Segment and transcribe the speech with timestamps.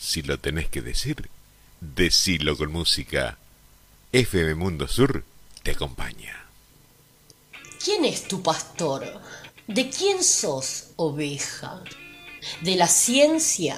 [0.00, 1.28] Si lo tenés que decir,
[1.80, 3.36] decilo con música.
[4.12, 5.24] FM Mundo Sur
[5.62, 6.46] te acompaña.
[7.84, 9.20] ¿Quién es tu pastor?
[9.66, 11.82] ¿De quién sos oveja?
[12.62, 13.76] ¿De la ciencia?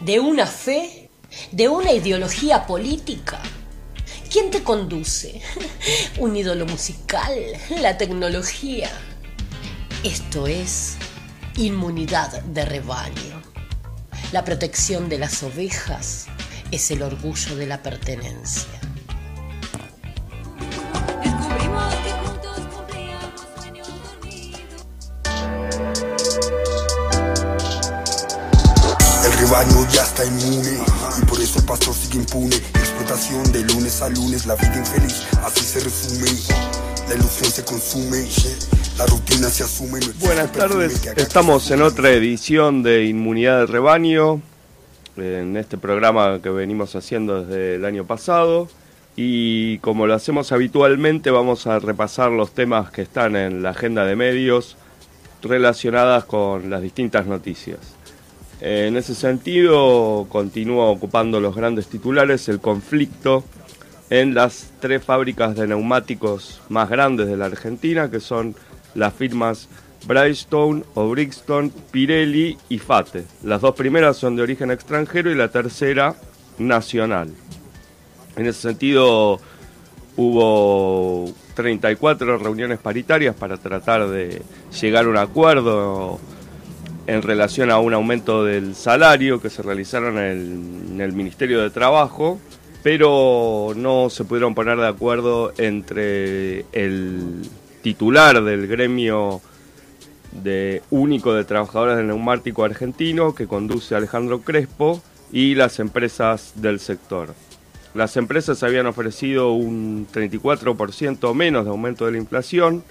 [0.00, 1.08] ¿De una fe?
[1.50, 3.40] ¿De una ideología política?
[4.30, 5.40] ¿Quién te conduce?
[6.18, 7.32] ¿Un ídolo musical?
[7.80, 8.90] ¿La tecnología?
[10.02, 10.96] Esto es
[11.56, 13.33] inmunidad de rebaño.
[14.34, 16.26] La protección de las ovejas
[16.72, 18.80] es el orgullo de la pertenencia.
[29.24, 30.80] El rebaño ya está inmune
[31.16, 32.56] y por eso el pastor sigue impune.
[32.56, 36.73] Explotación de lunes a lunes, la vida infeliz, así se resume.
[37.08, 38.26] La ilusión se consume,
[38.96, 40.00] la rutina se asume.
[40.20, 44.40] Buenas tardes, estamos en otra edición de Inmunidad de Rebaño,
[45.16, 48.68] en este programa que venimos haciendo desde el año pasado.
[49.16, 54.06] Y como lo hacemos habitualmente, vamos a repasar los temas que están en la agenda
[54.06, 54.76] de medios
[55.42, 57.78] relacionadas con las distintas noticias.
[58.62, 63.44] En ese sentido, continúa ocupando los grandes titulares el conflicto
[64.10, 68.54] en las tres fábricas de neumáticos más grandes de la Argentina, que son
[68.94, 69.68] las firmas
[70.06, 73.24] Brightstone o Brixton, Pirelli y Fate.
[73.42, 76.14] Las dos primeras son de origen extranjero y la tercera
[76.58, 77.30] nacional.
[78.36, 79.40] En ese sentido,
[80.16, 84.42] hubo 34 reuniones paritarias para tratar de
[84.80, 86.20] llegar a un acuerdo
[87.06, 91.60] en relación a un aumento del salario que se realizaron en el, en el, Ministerio
[91.60, 92.40] de Trabajo,
[92.84, 97.40] pero no se pudieron poner de acuerdo entre el
[97.80, 99.40] titular del gremio
[100.32, 106.78] de único de trabajadores del neumático argentino que conduce Alejandro Crespo y las empresas del
[106.78, 107.34] sector.
[107.94, 112.84] Las empresas habían ofrecido un 34% menos de aumento de la inflación,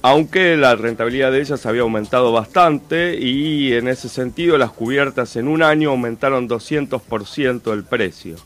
[0.00, 5.48] aunque la rentabilidad de ellas había aumentado bastante y en ese sentido las cubiertas en
[5.48, 8.36] un año aumentaron 200% el precio.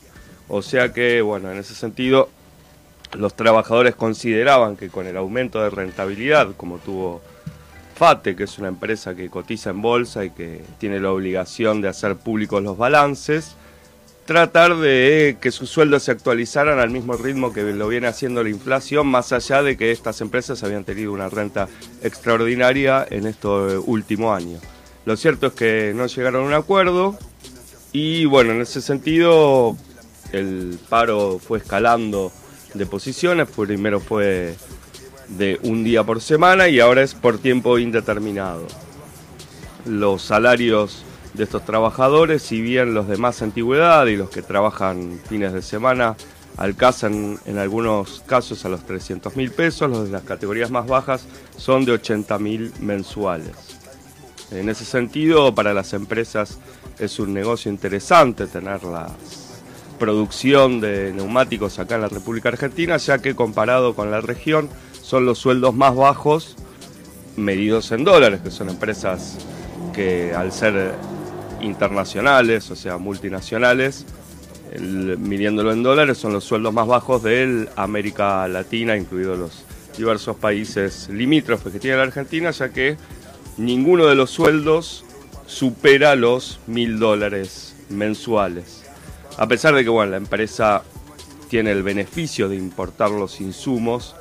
[0.47, 2.29] O sea que, bueno, en ese sentido
[3.13, 7.21] los trabajadores consideraban que con el aumento de rentabilidad, como tuvo
[7.95, 11.87] FATE, que es una empresa que cotiza en bolsa y que tiene la obligación de
[11.87, 13.55] hacer públicos los balances,
[14.25, 18.49] tratar de que sus sueldos se actualizaran al mismo ritmo que lo viene haciendo la
[18.49, 21.69] inflación, más allá de que estas empresas habían tenido una renta
[22.01, 24.61] extraordinaria en estos últimos años.
[25.05, 27.17] Lo cierto es que no llegaron a un acuerdo
[27.93, 29.77] y bueno, en ese sentido
[30.35, 32.31] el paro fue escalando
[32.73, 34.55] de posiciones, primero fue
[35.29, 38.67] de un día por semana y ahora es por tiempo indeterminado.
[39.85, 41.03] Los salarios
[41.33, 45.61] de estos trabajadores, si bien los de más antigüedad y los que trabajan fines de
[45.61, 46.15] semana
[46.57, 51.25] alcanzan en algunos casos a los 300 mil pesos, los de las categorías más bajas
[51.57, 53.55] son de 80 mil mensuales.
[54.51, 56.59] En ese sentido, para las empresas
[56.99, 59.09] es un negocio interesante tener la
[59.99, 64.69] producción de neumáticos acá en la República Argentina, ya que comparado con la región
[65.01, 66.55] son los sueldos más bajos
[67.37, 69.37] medidos en dólares, que son empresas
[69.93, 70.93] que al ser
[71.61, 74.05] internacionales, o sea, multinacionales,
[74.71, 79.65] el, midiéndolo en dólares, son los sueldos más bajos de América Latina, incluidos los
[79.97, 82.97] diversos países limítrofes que tiene la Argentina, ya que
[83.57, 85.05] ninguno de los sueldos
[85.47, 88.84] supera los mil dólares mensuales.
[89.37, 90.83] A pesar de que bueno, la empresa
[91.49, 94.15] tiene el beneficio de importar los insumos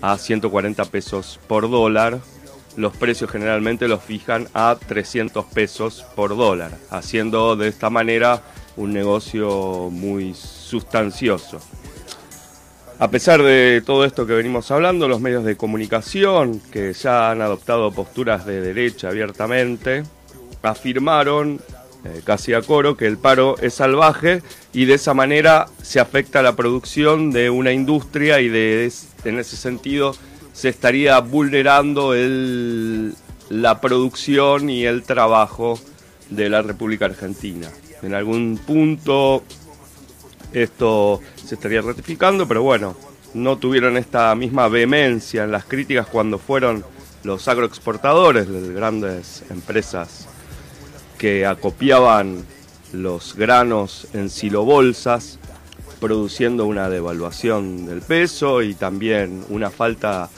[0.00, 2.20] a 140 pesos por dólar,
[2.76, 8.42] los precios generalmente los fijan a 300 pesos por dólar, haciendo de esta manera
[8.76, 11.60] un negocio muy sustancioso.
[12.98, 17.42] A pesar de todo esto que venimos hablando, los medios de comunicación, que ya han
[17.42, 20.04] adoptado posturas de derecha abiertamente,
[20.62, 21.60] afirmaron
[22.04, 24.42] eh, casi a coro que el paro es salvaje
[24.74, 28.92] y de esa manera se afecta la producción de una industria y de,
[29.24, 30.14] en ese sentido
[30.52, 33.14] se estaría vulnerando el,
[33.48, 35.80] la producción y el trabajo
[36.28, 37.70] de la República Argentina.
[38.02, 39.42] En algún punto
[40.52, 42.94] esto se estaría ratificando, pero bueno,
[43.32, 46.84] no tuvieron esta misma vehemencia en las críticas cuando fueron
[47.22, 50.28] los agroexportadores, las grandes empresas
[51.24, 52.44] que acopiaban
[52.92, 55.38] los granos en silobolsas,
[55.98, 60.28] produciendo una devaluación del peso y también una falta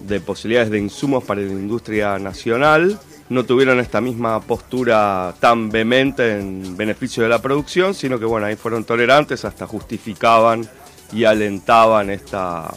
[0.00, 2.98] de posibilidades de insumos para la industria nacional.
[3.28, 8.46] No tuvieron esta misma postura tan vehemente en beneficio de la producción, sino que bueno,
[8.46, 10.68] ahí fueron tolerantes, hasta justificaban
[11.12, 12.74] y alentaban esta,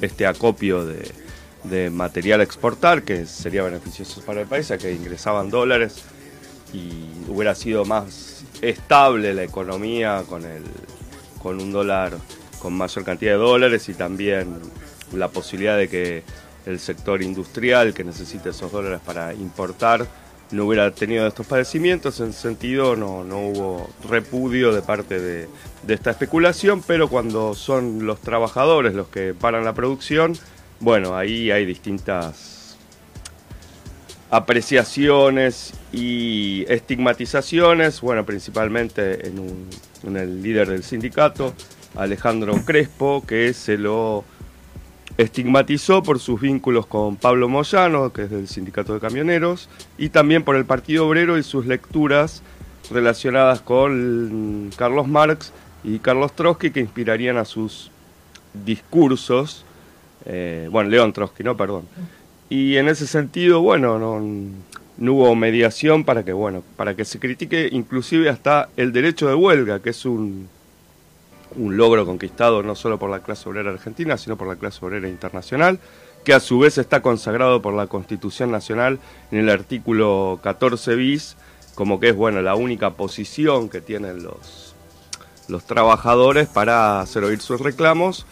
[0.00, 1.10] este acopio de,
[1.64, 6.04] de material a exportar, que sería beneficioso para el país, ya que ingresaban dólares
[6.72, 6.90] y
[7.28, 10.62] hubiera sido más estable la economía con, el,
[11.42, 12.14] con un dólar
[12.58, 14.58] con mayor cantidad de dólares y también
[15.12, 16.22] la posibilidad de que
[16.64, 20.06] el sector industrial que necesita esos dólares para importar
[20.50, 25.48] no hubiera tenido estos padecimientos, en sentido no, no hubo repudio de parte de,
[25.82, 30.34] de, esta especulación, pero cuando son los trabajadores los que paran la producción,
[30.78, 32.55] bueno, ahí hay distintas
[34.30, 39.68] apreciaciones y estigmatizaciones, bueno, principalmente en, un,
[40.04, 41.54] en el líder del sindicato,
[41.94, 44.24] Alejandro Crespo, que se lo
[45.16, 50.42] estigmatizó por sus vínculos con Pablo Moyano, que es del Sindicato de Camioneros, y también
[50.42, 52.42] por el Partido Obrero y sus lecturas
[52.90, 55.52] relacionadas con Carlos Marx
[55.82, 57.90] y Carlos Trotsky que inspirarían a sus
[58.64, 59.64] discursos,
[60.24, 61.84] eh, bueno, León Trotsky, no, perdón.
[62.48, 67.68] Y en ese sentido, bueno, no, hubo mediación para que, bueno, para que se critique
[67.72, 70.48] inclusive hasta el derecho de huelga, que es un
[71.54, 75.08] un logro conquistado no solo por la clase obrera argentina, sino por la clase obrera
[75.08, 75.78] internacional,
[76.24, 78.98] que a su vez está consagrado por la Constitución Nacional
[79.30, 81.36] en el artículo 14 bis,
[81.74, 84.74] como que es bueno la única posición que tienen los,
[85.48, 88.26] los trabajadores para hacer oír sus reclamos,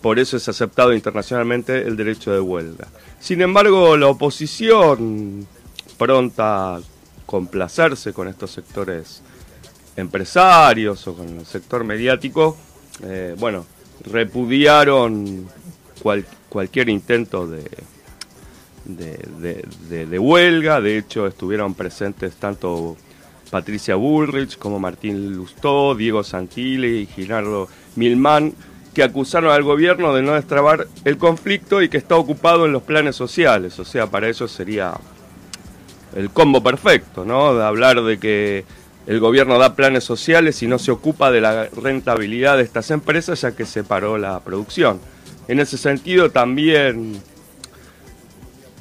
[0.00, 2.88] por eso es aceptado internacionalmente el derecho de huelga.
[3.18, 5.46] Sin embargo, la oposición,
[5.98, 6.80] pronta a
[7.26, 9.22] complacerse con estos sectores
[9.96, 12.56] empresarios o con el sector mediático,
[13.02, 13.66] eh, bueno,
[14.04, 15.46] repudiaron
[16.48, 17.68] cualquier intento de,
[18.84, 22.96] de, huelga, de hecho estuvieron presentes tanto
[23.50, 28.54] Patricia Bullrich como Martín Lustó, Diego Santilli y Girardo Milman,
[28.94, 32.82] que acusaron al gobierno de no destrabar el conflicto y que está ocupado en los
[32.82, 34.94] planes sociales, o sea, para eso sería
[36.14, 37.54] el combo perfecto, ¿no?
[37.54, 38.64] De hablar de que
[39.06, 43.40] el gobierno da planes sociales y no se ocupa de la rentabilidad de estas empresas
[43.40, 45.00] ya que se paró la producción.
[45.48, 47.20] En ese sentido también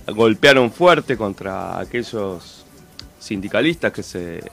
[0.08, 2.66] golpearon fuerte contra aquellos
[3.20, 4.44] sindicalistas que se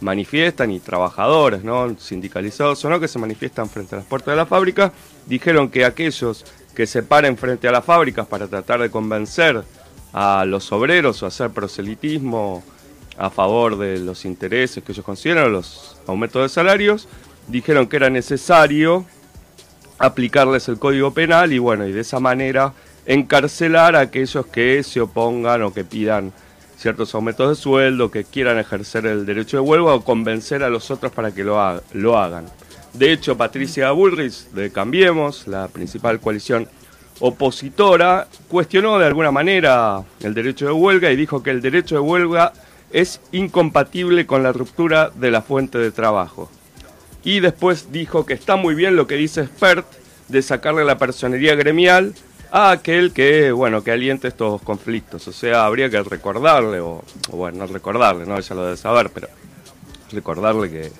[0.00, 1.96] manifiestan y trabajadores, ¿no?
[1.98, 4.92] sindicalizados o no, que se manifiestan frente a las puertas de la fábrica,
[5.26, 6.44] dijeron que aquellos
[6.74, 9.62] que se paren frente a las fábricas para tratar de convencer
[10.12, 12.62] a los obreros o hacer proselitismo
[13.18, 17.06] a favor de los intereses que ellos consideran, los aumentos de salarios,
[17.48, 19.04] dijeron que era necesario
[19.98, 22.72] aplicarles el código penal y bueno, y de esa manera
[23.04, 26.32] encarcelar a aquellos que se opongan o que pidan
[26.80, 30.90] ciertos aumentos de sueldo, que quieran ejercer el derecho de huelga o convencer a los
[30.90, 32.46] otros para que lo, lo hagan.
[32.94, 36.66] De hecho, Patricia Bullrich de Cambiemos, la principal coalición
[37.20, 42.00] opositora, cuestionó de alguna manera el derecho de huelga y dijo que el derecho de
[42.00, 42.54] huelga
[42.92, 46.50] es incompatible con la ruptura de la fuente de trabajo.
[47.22, 49.86] Y después dijo que está muy bien lo que dice Spert
[50.28, 52.14] de sacarle la personería gremial
[52.50, 55.26] a aquel que, bueno, que aliente estos conflictos.
[55.28, 57.02] O sea, habría que recordarle, o,
[57.32, 59.28] bueno, no recordarle, no, ella lo debe saber, pero
[60.10, 60.92] recordarle que,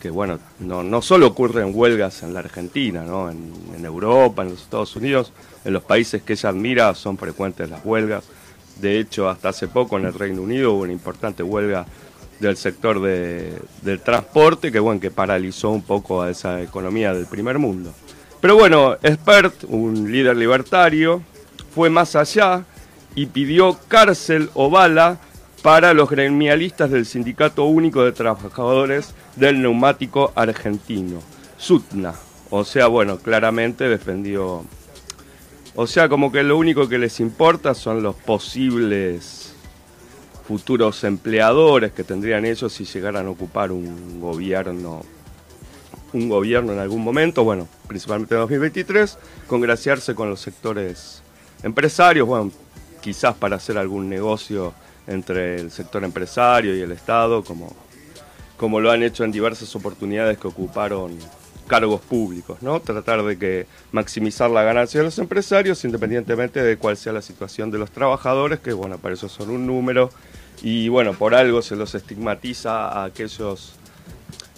[0.00, 3.30] que bueno, no, no solo ocurren huelgas en la Argentina, ¿no?
[3.30, 5.32] En, en Europa, en los Estados Unidos,
[5.64, 8.24] en los países que ella admira son frecuentes las huelgas
[8.80, 11.86] de hecho, hasta hace poco en el Reino Unido hubo una importante huelga
[12.38, 17.58] del sector del transporte que, bueno, que paralizó un poco a esa economía del primer
[17.58, 17.92] mundo.
[18.40, 21.22] Pero bueno, Spert, un líder libertario,
[21.74, 22.64] fue más allá
[23.14, 25.18] y pidió cárcel o bala
[25.62, 31.20] para los gremialistas del Sindicato Único de Trabajadores del Neumático Argentino,
[31.58, 32.14] SUTNA.
[32.48, 34.64] O sea, bueno, claramente defendió
[35.74, 39.54] o sea, como que lo único que les importa son los posibles
[40.46, 45.02] futuros empleadores que tendrían ellos si llegaran a ocupar un gobierno
[46.12, 51.22] un gobierno en algún momento, bueno, principalmente en 2023, congraciarse con los sectores
[51.62, 52.50] empresarios, bueno,
[53.00, 54.74] quizás para hacer algún negocio
[55.06, 57.74] entre el sector empresario y el Estado, como,
[58.56, 61.18] como lo han hecho en diversas oportunidades que ocuparon
[61.66, 62.80] cargos públicos, ¿no?
[62.80, 67.70] Tratar de que maximizar la ganancia de los empresarios independientemente de cuál sea la situación
[67.70, 70.10] de los trabajadores, que bueno, para eso son un número
[70.62, 73.74] y bueno, por algo se los estigmatiza a aquellos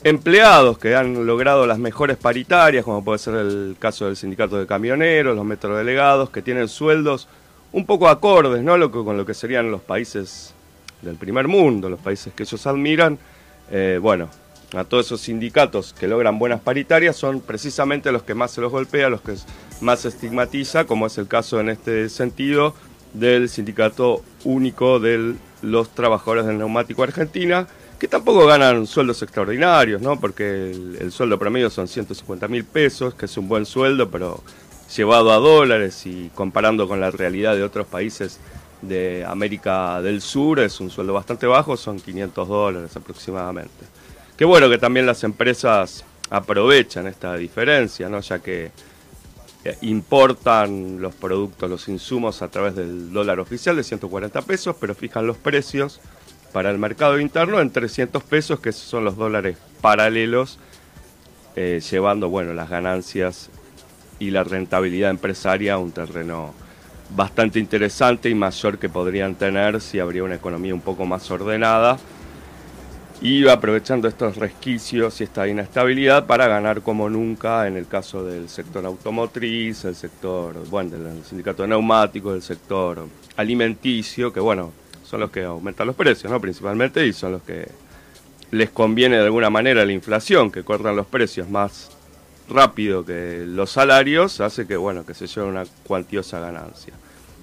[0.05, 4.67] empleados que han logrado las mejores paritarias, como puede ser el caso del sindicato de
[4.67, 7.29] camioneros, los metrodelegados, que tienen sueldos
[7.73, 8.77] un poco acordes, ¿no?
[8.77, 10.55] Lo que, con lo que serían los países
[11.03, 13.19] del primer mundo, los países que ellos admiran,
[13.71, 14.29] eh, bueno,
[14.75, 18.73] a todos esos sindicatos que logran buenas paritarias son precisamente los que más se los
[18.73, 19.35] golpea, los que
[19.81, 22.75] más se estigmatiza, como es el caso en este sentido
[23.13, 27.69] del sindicato único de los trabajadores del neumático Argentina,
[28.03, 30.19] que tampoco ganan sueldos extraordinarios, ¿no?
[30.19, 34.43] Porque el, sueldo promedio son 150 mil pesos, que es un buen sueldo, pero
[34.97, 38.41] llevado a dólares y comparando con la realidad de otros países
[38.81, 43.85] de América del Sur, es un sueldo bastante bajo, son 500 dólares aproximadamente.
[44.37, 48.19] Qué bueno que también las empresas aprovechan esta diferencia, ¿no?
[48.19, 48.73] ya que
[49.65, 54.93] eh, importan los productos, los insumos a través del dólar oficial de 140 pesos, pero
[54.93, 56.01] fijan los precios
[56.53, 60.59] para el mercado interno en 300 pesos, que son los dólares paralelos,
[61.57, 63.51] eh, llevando bueno, las ganancias
[64.19, 66.55] y la rentabilidad empresaria a un terreno
[67.15, 71.99] bastante interesante y mayor que podrían tener si habría una economía un poco más ordenada.
[73.21, 78.49] Y aprovechando estos resquicios y esta inestabilidad para ganar como nunca en el caso del
[78.49, 83.07] sector automotriz, el sector, bueno, del sindicato de neumáticos, del sector
[83.37, 84.73] alimenticio, que bueno,
[85.12, 86.40] son los que aumentan los precios, ¿no?
[86.40, 87.69] Principalmente y son los que
[88.50, 91.90] les conviene de alguna manera la inflación, que cortan los precios más
[92.49, 96.95] rápido que los salarios, hace que, bueno, que se lleve una cuantiosa ganancia.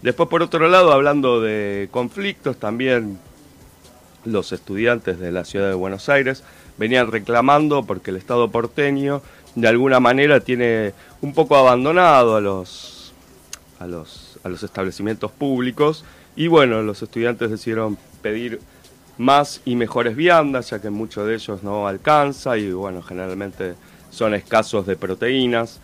[0.01, 3.19] Después, por otro lado, hablando de conflictos, también
[4.25, 6.43] los estudiantes de la ciudad de Buenos Aires
[6.79, 9.21] venían reclamando porque el Estado porteño
[9.53, 13.13] de alguna manera tiene un poco abandonado a los,
[13.77, 16.03] a los, a los establecimientos públicos
[16.39, 18.61] y bueno, los estudiantes decidieron pedir
[19.17, 23.73] más y mejores viandas, ya que muchos de ellos no alcanza y bueno, generalmente
[24.09, 25.81] son escasos de proteínas.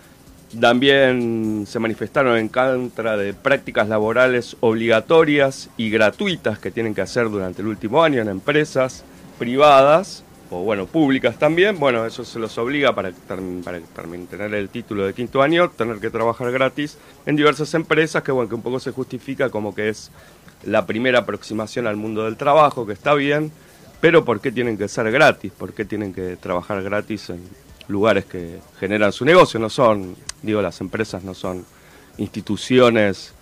[0.57, 7.29] También se manifestaron en contra de prácticas laborales obligatorias y gratuitas que tienen que hacer
[7.29, 9.03] durante el último año en empresas
[9.37, 11.79] privadas o bueno, públicas también.
[11.79, 13.41] Bueno, eso se los obliga para, para
[14.29, 18.49] tener el título de quinto año, tener que trabajar gratis en diversas empresas, que bueno,
[18.49, 20.11] que un poco se justifica como que es
[20.63, 23.51] la primera aproximación al mundo del trabajo, que está bien,
[24.01, 25.51] pero ¿por qué tienen que ser gratis?
[25.51, 27.41] ¿Por qué tienen que trabajar gratis en,
[27.87, 31.65] lugares que generan su negocio, no son, digo, las empresas no son
[32.17, 33.33] instituciones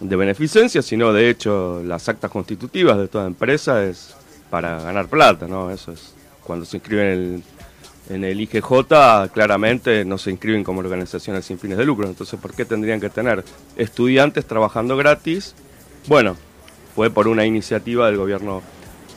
[0.00, 4.14] de beneficencia, sino de hecho las actas constitutivas de toda empresa es
[4.50, 5.70] para ganar plata, ¿no?
[5.70, 7.42] Eso es cuando se inscriben
[8.08, 12.38] en el, en IGJ, claramente no se inscriben como organizaciones sin fines de lucro, entonces
[12.38, 13.44] ¿por qué tendrían que tener
[13.76, 15.54] estudiantes trabajando gratis?
[16.06, 16.36] Bueno,
[16.94, 18.62] fue por una iniciativa del gobierno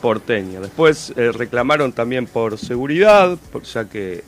[0.00, 0.60] porteño.
[0.60, 3.36] Después eh, reclamaron también por seguridad,
[3.72, 4.24] ya que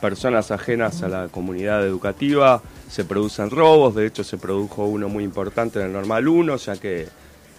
[0.00, 5.24] personas ajenas a la comunidad educativa se producen robos, de hecho se produjo uno muy
[5.24, 7.08] importante en el Normal 1, ya que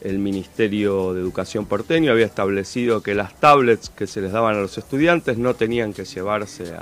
[0.05, 4.59] el Ministerio de Educación porteño había establecido que las tablets que se les daban a
[4.59, 6.75] los estudiantes no tenían que llevarse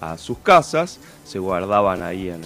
[0.00, 2.42] a, sus casas, se guardaban ahí en,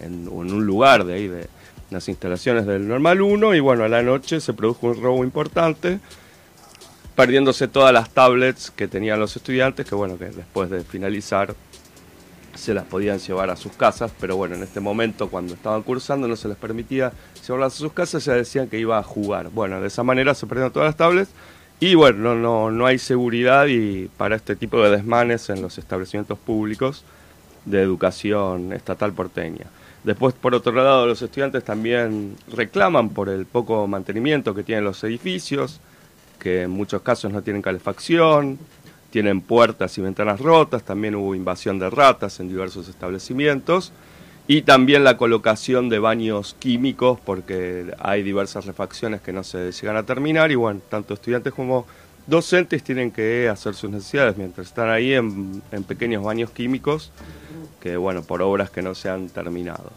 [0.00, 1.46] en, un lugar de ahí de
[1.90, 6.00] las instalaciones del Normal 1 y bueno, a la noche se produjo un robo importante
[7.14, 11.54] perdiéndose todas las tablets que tenían los estudiantes, que bueno, que después de finalizar
[12.56, 16.28] se las podían llevar a sus casas, pero bueno, en este momento cuando estaban cursando
[16.28, 17.12] no se les permitía
[17.46, 19.50] llevarlas a sus casas, ya decían que iba a jugar.
[19.50, 21.30] Bueno, de esa manera se perdieron todas las tablets
[21.78, 25.76] y bueno, no, no, no hay seguridad y para este tipo de desmanes en los
[25.78, 27.04] establecimientos públicos
[27.66, 29.66] de educación estatal porteña.
[30.04, 35.02] Después, por otro lado, los estudiantes también reclaman por el poco mantenimiento que tienen los
[35.02, 35.80] edificios,
[36.38, 38.58] que en muchos casos no tienen calefacción,
[39.16, 43.90] tienen puertas y ventanas rotas, también hubo invasión de ratas en diversos establecimientos
[44.46, 49.96] y también la colocación de baños químicos porque hay diversas refacciones que no se llegan
[49.96, 51.86] a terminar y bueno, tanto estudiantes como
[52.26, 57.10] docentes tienen que hacer sus necesidades mientras están ahí en, pequeños baños químicos
[57.80, 59.92] que bueno, por obras que no se han terminado.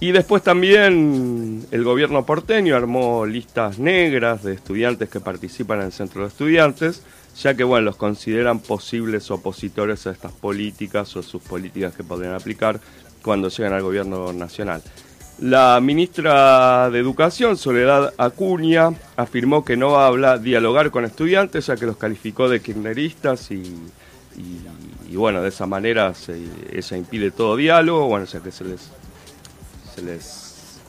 [0.00, 5.92] Y después también el gobierno porteño armó listas negras de estudiantes que participan en el
[5.92, 7.02] centro de estudiantes,
[7.36, 12.34] ya que bueno, los consideran posibles opositores a estas políticas o sus políticas que podrían
[12.34, 12.80] aplicar
[13.22, 14.82] cuando llegan al gobierno nacional.
[15.40, 21.66] La ministra de Educación, Soledad Acuña, afirmó que no va a hablar, dialogar con estudiantes,
[21.66, 23.64] ya que los calificó de kirchneristas y,
[25.16, 26.36] bueno, de esa manera se,
[26.72, 28.90] ella impide todo diálogo, bueno, ya que se les
[29.94, 30.80] se les,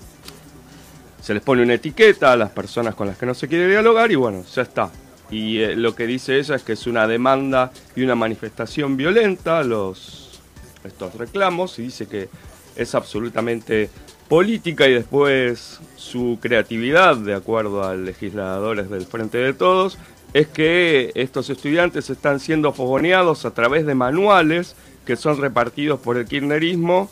[1.21, 4.11] se les pone una etiqueta a las personas con las que no se quiere dialogar
[4.11, 4.91] y bueno, ya está.
[5.31, 9.63] Y eh, lo que dice ella es que es una demanda y una manifestación violenta
[9.63, 10.39] los,
[10.83, 12.29] estos reclamos y dice que
[12.75, 13.89] es absolutamente
[14.27, 19.97] política y después su creatividad, de acuerdo a legisladores del Frente de Todos,
[20.33, 26.17] es que estos estudiantes están siendo fogoneados a través de manuales que son repartidos por
[26.17, 27.09] el kirchnerismo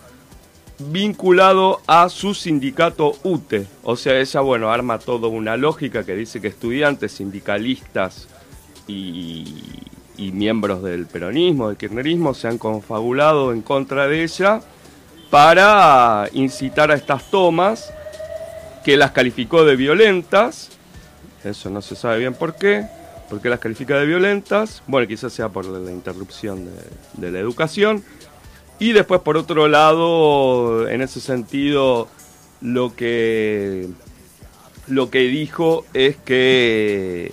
[0.79, 3.67] vinculado a su sindicato UTE.
[3.83, 8.27] O sea, ella, bueno, arma toda una lógica que dice que estudiantes, sindicalistas
[8.87, 9.45] y,
[10.17, 14.61] miembros del peronismo, del kirchnerismo, se han confabulado en contra de ella
[15.29, 17.93] para incitar a estas tomas,
[18.83, 20.69] que las calificó de violentas,
[21.43, 22.85] eso no se sabe bien por qué,
[23.29, 26.69] por qué las califica de violentas, bueno, quizás sea por la interrupción
[27.15, 28.03] de, la educación,
[28.79, 32.07] y después por otro lado, en ese sentido,
[32.61, 33.87] lo que,
[34.87, 37.31] lo que dijo es que,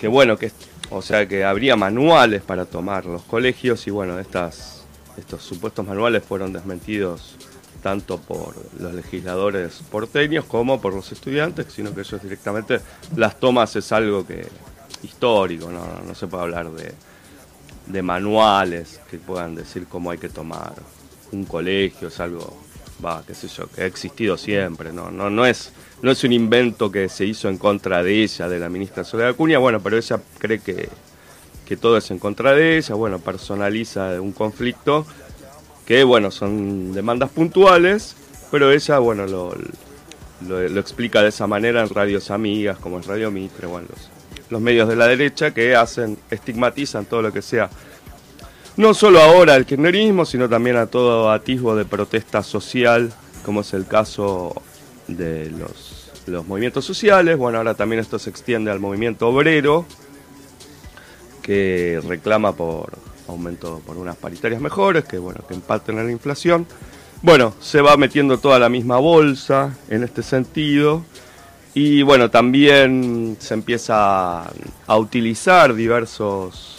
[0.00, 0.52] que bueno, que,
[0.90, 4.78] o sea, que habría manuales para tomar los colegios y bueno, estas
[5.18, 7.34] estos supuestos manuales fueron desmentidos
[7.82, 12.80] tanto por los legisladores porteños como por los estudiantes, sino que ellos directamente
[13.16, 14.46] las tomas es algo que
[15.02, 16.92] histórico, no, se puede hablar de,
[17.88, 20.74] de manuales que puedan decir cómo hay que tomar
[21.32, 22.56] un colegio, es algo,
[23.26, 26.90] qué sé yo, que ha existido siempre, no, no, no es, no es un invento
[26.90, 30.20] que se hizo en contra de ella, de la ministra Soledad Acuña, bueno, pero ella
[30.38, 30.88] cree que
[31.68, 35.04] que todo es en contra de ella, bueno, personaliza un conflicto
[35.84, 38.16] que, bueno, son demandas puntuales,
[38.50, 39.54] pero ella, bueno, lo,
[40.48, 44.07] lo, explica de esa manera en radios amigas, como en Radio Mitre, bueno, los,
[44.50, 47.70] los medios de la derecha que hacen, estigmatizan todo lo que sea
[48.78, 53.12] no solo ahora el kirchnerismo, sino también a todo atisbo de protesta social,
[53.44, 54.54] como es el caso
[55.08, 57.36] de los, los movimientos sociales.
[57.36, 59.84] Bueno, ahora también esto se extiende al movimiento obrero,
[61.42, 62.92] que reclama por
[63.26, 66.64] aumento por unas paritarias mejores, que bueno, que empaten en la inflación.
[67.20, 71.02] Bueno, se va metiendo toda la misma bolsa en este sentido.
[71.74, 74.42] Y bueno, también se empieza
[74.86, 76.78] a utilizar diversos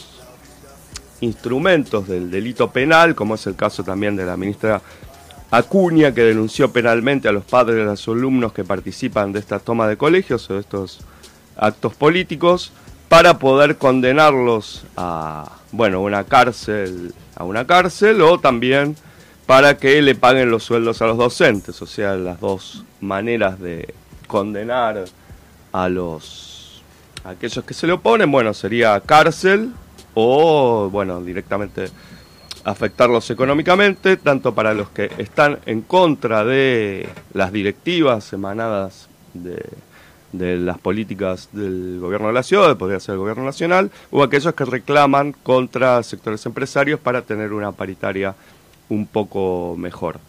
[1.22, 4.82] instrumentos del delito penal, como es el caso también de la ministra
[5.52, 9.88] Acuña, que denunció penalmente a los padres de los alumnos que participan de esta toma
[9.88, 11.00] de colegios o de estos
[11.58, 12.72] actos políticos
[13.10, 18.96] para poder condenarlos a bueno una cárcel a una cárcel o también
[19.46, 23.94] para que le paguen los sueldos a los docentes o sea las dos maneras de
[24.30, 25.06] condenar
[25.74, 26.82] a los
[27.26, 29.74] aquellos que se le oponen bueno sería cárcel
[30.14, 31.90] o bueno directamente
[32.64, 39.66] afectarlos económicamente tanto para los que están en contra de las directivas emanadas de
[40.32, 44.54] de las políticas del gobierno de la ciudad, podría ser el gobierno nacional, o aquellos
[44.54, 48.36] que reclaman contra sectores empresarios para tener una paritaria
[48.90, 50.20] un poco mejor.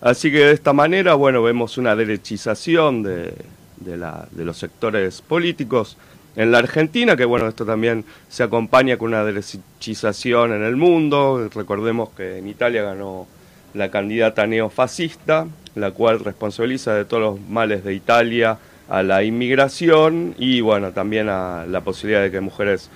[0.00, 3.34] Así que de esta manera, bueno, vemos una derechización de,
[3.76, 5.96] de, la, de los sectores políticos
[6.36, 11.50] en la Argentina, que bueno, esto también se acompaña con una derechización en el mundo.
[11.54, 13.26] Recordemos que en Italia ganó
[13.74, 18.58] la candidata neofascista, la cual responsabiliza de todos los males de Italia,
[18.88, 22.90] a la inmigración y bueno, también a la posibilidad de que mujeres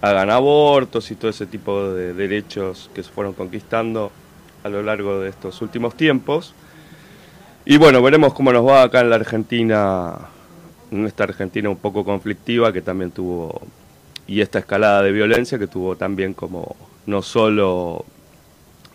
[0.00, 4.12] hagan abortos y todo ese tipo de derechos que se fueron conquistando
[4.62, 6.54] a lo largo de estos últimos tiempos.
[7.64, 10.14] Y bueno, veremos cómo nos va acá en la Argentina,
[10.90, 13.62] en esta Argentina un poco conflictiva que también tuvo,
[14.26, 18.04] y esta escalada de violencia que tuvo también como no solo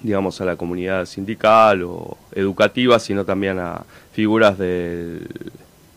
[0.02, 5.28] digamos a la comunidad sindical o educativa, sino también a figuras del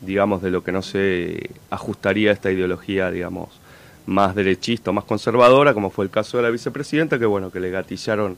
[0.01, 3.49] digamos, de lo que no se ajustaría a esta ideología, digamos,
[4.07, 7.61] más derechista o más conservadora, como fue el caso de la vicepresidenta, que bueno, que
[7.61, 8.37] le gatillaron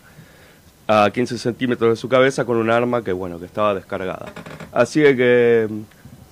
[0.86, 4.32] a 15 centímetros de su cabeza con un arma que bueno, que estaba descargada.
[4.72, 5.68] Así que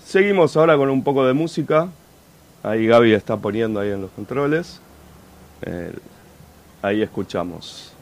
[0.04, 1.88] seguimos ahora con un poco de música.
[2.62, 4.80] Ahí Gaby está poniendo ahí en los controles.
[6.82, 7.92] Ahí escuchamos.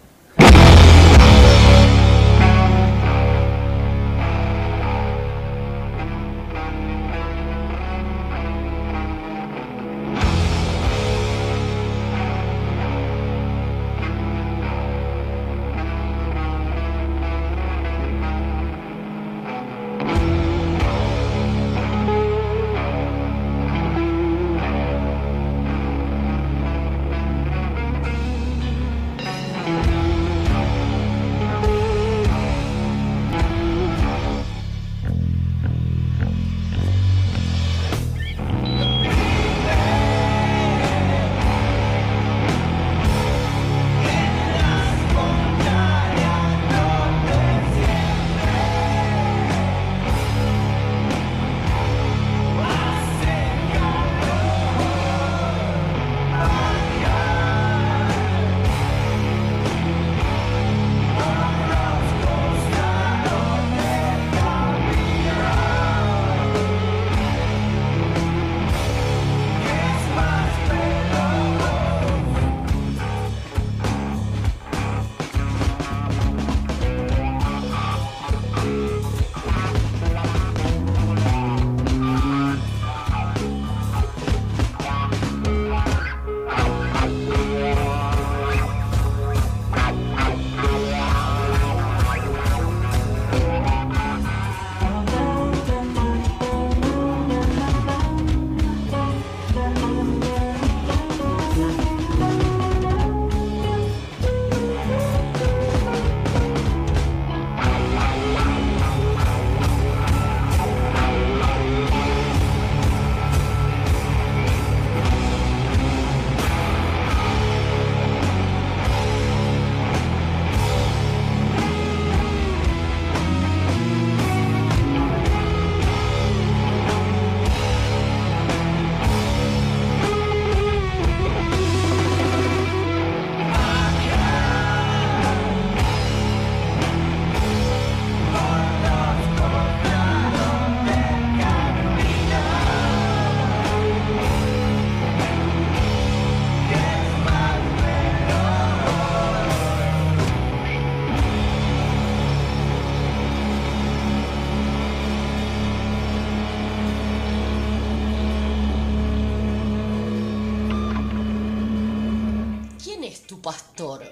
[163.49, 164.03] Pastor?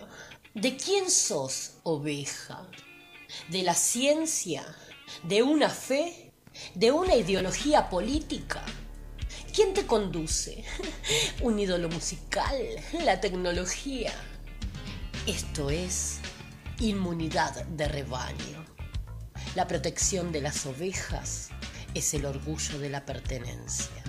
[0.55, 2.67] ¿De quién sos oveja?
[3.51, 4.65] ¿De la ciencia?
[5.25, 6.33] ¿De una fe?
[6.75, 8.65] ¿De una ideología política?
[9.55, 10.65] ¿Quién te conduce?
[11.43, 12.57] ¿Un ídolo musical?
[13.05, 14.15] ¿La tecnología?
[15.27, 16.21] Esto es
[16.81, 18.65] inmunidad de rebaño.
[19.55, 21.51] La protección de las ovejas
[21.93, 24.03] es el orgullo de la pertenencia.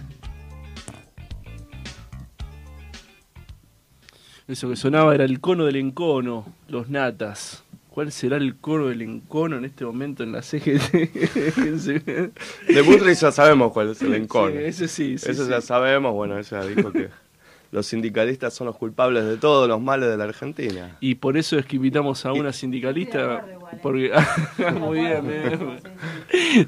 [4.47, 7.65] Eso que sonaba era el cono del encono, los natas.
[7.89, 10.91] ¿Cuál será el cono del encono en este momento en la CGT?
[12.67, 14.51] de Bullrich ya sabemos cuál es el encono.
[14.51, 15.15] Sí, ese sí.
[15.15, 17.09] Eso ya sabemos, bueno, ella dijo que
[17.71, 20.95] los sindicalistas son los culpables de todos los males de la Argentina.
[21.01, 23.43] Y por eso es que invitamos a una sindicalista.
[23.45, 23.57] ¿eh?
[23.81, 24.13] Porque,
[24.79, 25.25] muy bien,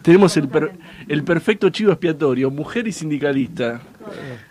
[0.01, 0.49] tenemos el,
[1.07, 3.79] el perfecto chivo expiatorio, mujer y sindicalista.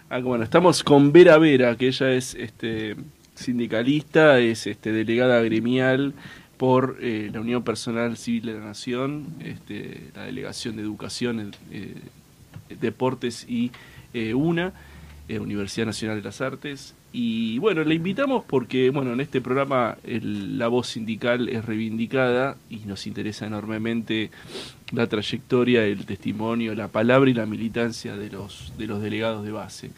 [0.09, 2.97] Ah, bueno, estamos con Vera Vera, que ella es este
[3.39, 6.15] sindicalista, es este, delegada gremial
[6.57, 11.95] por eh, la Unión Personal Civil de la Nación, este, la Delegación de Educación, eh,
[12.81, 13.71] Deportes y
[14.13, 14.73] eh, UNA,
[15.29, 16.95] Universidad Nacional de las Artes.
[17.13, 22.79] Y bueno, la invitamos porque bueno, en este programa la voz sindical es reivindicada y
[22.79, 24.31] nos interesa enormemente
[24.93, 29.53] la trayectoria, el testimonio, la palabra y la militancia de los, de los delegados de
[29.53, 29.91] base.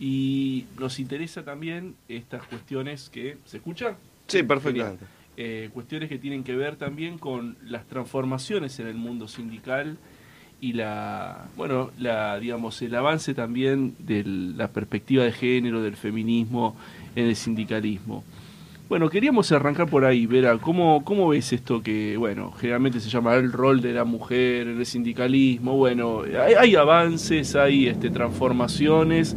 [0.00, 3.36] Y nos interesa también estas cuestiones que...
[3.44, 3.96] ¿Se escucha?
[4.26, 5.04] Sí, perfectamente.
[5.36, 9.98] Eh, cuestiones que tienen que ver también con las transformaciones en el mundo sindical
[10.60, 16.76] y la bueno la digamos el avance también de la perspectiva de género del feminismo
[17.16, 18.22] en el sindicalismo
[18.88, 23.36] bueno queríamos arrancar por ahí Vera cómo cómo ves esto que bueno generalmente se llama
[23.36, 29.34] el rol de la mujer en el sindicalismo bueno hay, hay avances hay este transformaciones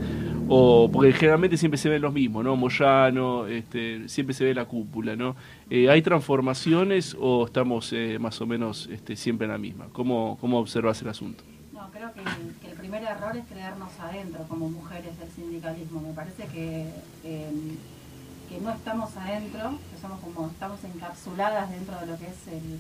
[0.56, 2.56] o porque generalmente siempre se ven los mismos, ¿no?
[2.56, 5.36] Moyano, este, siempre se ve la cúpula, ¿no?
[5.70, 9.88] Eh, ¿Hay transformaciones o estamos eh, más o menos este, siempre en la misma?
[9.92, 11.44] ¿Cómo, cómo observas el asunto?
[11.74, 12.22] No, creo que,
[12.70, 16.02] el primer error es creernos adentro como mujeres del sindicalismo.
[16.02, 16.86] Me parece que,
[17.24, 22.78] que no estamos adentro, que somos como, estamos encapsuladas dentro de lo que es el,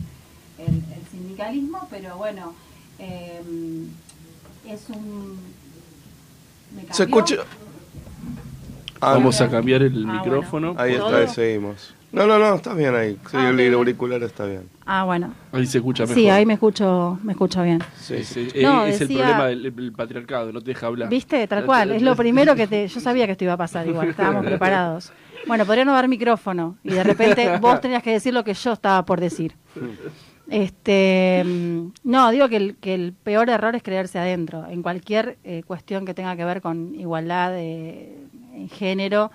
[1.09, 2.53] sindicalismo, pero bueno,
[2.99, 3.41] eh,
[4.67, 5.39] es un
[6.91, 7.37] se escucha.
[8.99, 10.75] Ah, Vamos a cambiar el ah, micrófono.
[10.77, 11.93] Ahí está, ahí seguimos.
[12.13, 13.17] No, no, no, está bien ahí.
[13.29, 14.69] Sí, ah, el auricular está bien.
[14.85, 15.33] Ah, bueno.
[15.51, 16.15] Ahí se escucha mejor.
[16.15, 17.83] Sí, ahí me escucho, me escucho bien.
[17.99, 18.49] Sí, sí.
[18.53, 21.09] Eh, es el problema del, patriarcado, no te deja hablar.
[21.09, 21.91] Viste, tal cual.
[21.91, 22.87] Es lo primero que te.
[22.87, 25.11] Yo sabía que esto iba a pasar igual, estábamos preparados.
[25.47, 28.73] Bueno, podría no dar micrófono y de repente vos tenías que decir lo que yo
[28.73, 29.55] estaba por decir.
[30.53, 34.67] Este, mm, no, digo que el, peor error es creerse adentro.
[34.67, 38.15] En cualquier eh, cuestión que tenga que ver con igualdad de,
[38.53, 39.31] en género,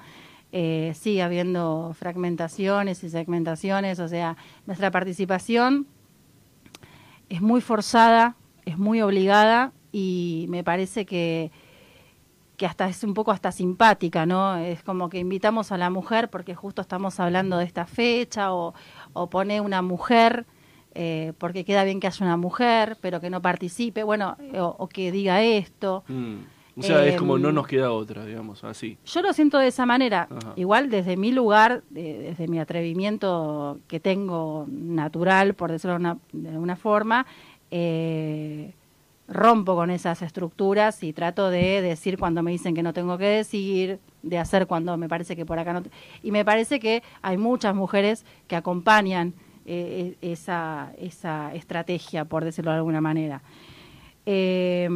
[0.53, 3.99] eh, sigue habiendo fragmentaciones y segmentaciones.
[3.99, 5.89] O sea, nuestra participación
[7.29, 11.51] es muy forzada, es muy obligada y me parece que
[12.57, 14.57] que hasta es un poco hasta simpática, ¿no?
[14.57, 18.75] Es como que invitamos a la mujer porque justo estamos hablando de esta fecha o,
[19.13, 20.45] o pone una mujer
[20.95, 25.13] eh, porque queda bien que haya una mujer, pero que no participe, bueno, o, que
[25.13, 26.05] diga esto.
[26.09, 26.37] Mm.
[26.79, 28.99] O sea, es como no em, nos queda otra, digamos, así.
[29.05, 30.29] Yo lo siento de esa manera.
[30.55, 35.99] Igual desde mi lugar, desde mi atrevimiento que tengo natural, por decirlo
[36.33, 37.27] de alguna forma,
[37.73, 38.75] eh,
[39.27, 43.27] rompo con esas estructuras y trato de decir cuando me dicen que no tengo que
[43.27, 45.83] decir, de hacer cuando me parece que por acá no.
[46.23, 49.35] Y me parece que hay muchas mujeres que acompañan
[49.71, 53.43] eh, e, esa, esa estrategia, por decirlo de alguna manera.
[54.25, 54.89] Eh,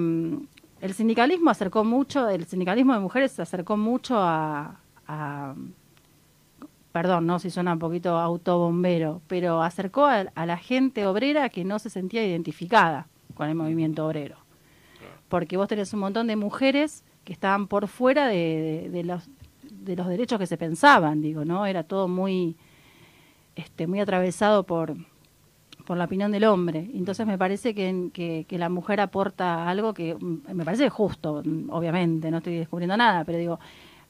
[0.81, 4.77] el sindicalismo acercó mucho, el sindicalismo de mujeres se acercó mucho a,
[6.91, 11.79] perdón, no si suena un poquito autobombero, pero acercó a, la gente obrera que no
[11.79, 14.37] se sentía identificada con el movimiento obrero.
[15.29, 19.29] Porque vos tenés un montón de mujeres que estaban por fuera de, los,
[19.71, 21.67] de los derechos que se pensaban, digo, ¿no?
[21.67, 22.57] Era todo muy
[23.57, 24.97] este, muy atravesado por,
[25.85, 26.91] por la opinión del hombre.
[26.95, 31.71] Entonces me parece que, que, la mujer aporta algo que mm, me parece justo, mm,
[31.71, 33.61] obviamente, no estoy descubriendo nada, pero digo,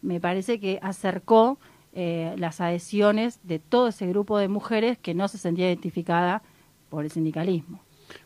[0.00, 1.59] me parece que acercó
[1.94, 6.42] eh, las adhesiones de todo ese grupo de mujeres que no se sentía identificada
[6.88, 7.81] por el sindicalismo.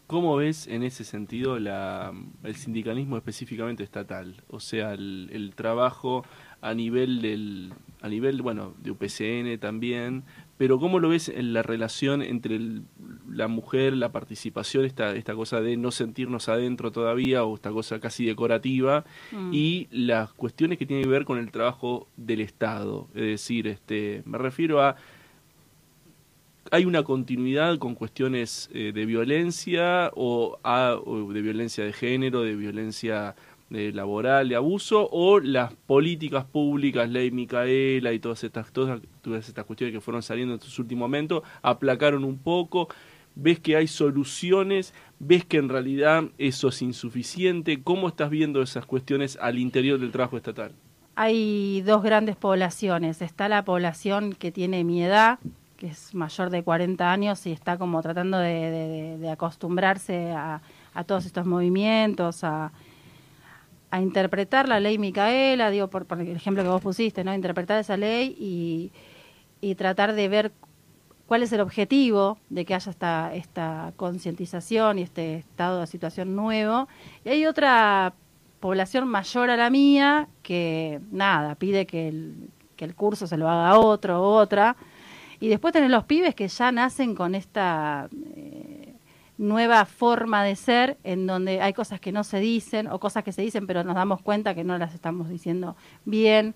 [0.07, 2.13] ¿Cómo ves en ese sentido la,
[2.45, 4.37] el sindicalismo específicamente estatal?
[4.49, 6.25] O sea, el, el trabajo
[6.61, 10.25] a nivel del a nivel bueno de UPCN también
[10.59, 12.59] pero ¿cómo lo ves en la relación entre
[13.31, 18.01] la mujer, la participación, esta, esta cosa de no sentirnos adentro todavía o esta cosa
[18.01, 19.51] casi decorativa Mm.
[19.53, 23.09] y las cuestiones que tienen que ver con el trabajo del Estado.
[23.15, 24.97] Es decir, este, me refiero a
[26.73, 32.43] hay una continuidad con cuestiones eh, de violencia o, a- o de violencia de género,
[32.43, 33.37] de violencia
[33.73, 39.49] eh, laboral, de abuso, o las políticas públicas, ley Micaela y todas estas, todas, todas
[39.49, 42.89] estas cuestiones que fueron saliendo en estos últimos momentos, aplacaron un poco,
[43.35, 48.87] ves que hay soluciones, ves que en realidad eso es insuficiente, ¿cómo estás viendo esas
[48.87, 50.73] cuestiones al interior del trabajo estatal?
[51.19, 53.23] Hay dos grandes poblaciones.
[53.23, 55.39] Está la población que tiene mi edad,
[55.79, 60.31] que es mayor de 40 años y está como tratando de, de- de- de acostumbrarse
[60.33, 60.61] a,
[60.95, 62.71] a todos estos movimientos, a,
[63.91, 67.35] a interpretar la ley Micaela, digo, por, por el ejemplo que vos pusiste, ¿no?
[67.35, 68.93] Interpretar esa ley y,
[69.61, 70.53] y tratar de ver
[71.27, 76.37] cuál es el objetivo de que haya esta, esta concientización y este estado de situación
[76.37, 76.89] nuevo.
[77.25, 78.15] Y hay otra
[78.61, 83.49] población mayor a la mía que, nada, pide que el, que el curso se lo
[83.49, 84.77] haga otro o otra.
[85.41, 88.76] Y después tenés los pibes que ya nacen con esta eh,
[89.39, 93.33] nueva forma de ser, en donde hay cosas que no se dicen o cosas que
[93.33, 96.55] se dicen pero nos damos cuenta que no las estamos diciendo bien.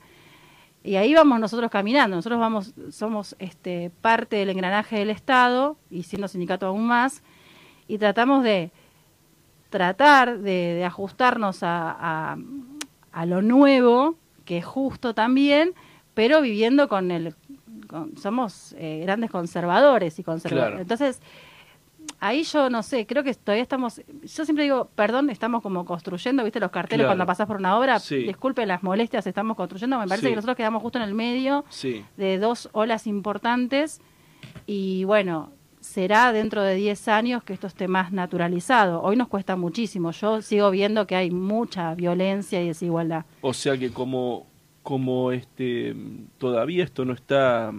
[0.82, 2.16] Y ahí vamos nosotros caminando.
[2.16, 7.22] Nosotros vamos, somos este, parte del engranaje del Estado y siendo sindicato aún más
[7.86, 8.70] y tratamos de
[9.68, 11.90] tratar de, de ajustarnos a,
[12.32, 12.38] a-
[13.12, 15.74] a lo nuevo, que es justo también,
[16.14, 17.34] pero viviendo con el...
[17.88, 20.70] con- somos eh, grandes conservadores y conservadores.
[20.70, 20.82] Claro.
[20.82, 21.20] Entonces,
[22.20, 24.00] ahí yo no sé, creo que todavía estamos...
[24.22, 26.60] Yo siempre digo, perdón, estamos como construyendo, ¿viste?
[26.60, 27.10] Los carteles Claro.
[27.10, 28.16] cuando pasás por una obra, Sí.
[28.18, 29.98] disculpe las molestias, estamos construyendo.
[29.98, 30.30] Me parece Sí.
[30.30, 32.04] que nosotros quedamos justo en el medio Sí.
[32.16, 34.00] de dos olas importantes
[34.66, 39.00] y bueno, será dentro de 10 años que esto esté más naturalizado.
[39.02, 40.10] Hoy nos cuesta muchísimo.
[40.12, 43.24] Yo sigo viendo que hay mucha violencia y desigualdad.
[43.40, 44.46] O sea que como,
[44.82, 45.96] como este
[46.38, 47.72] todavía esto no está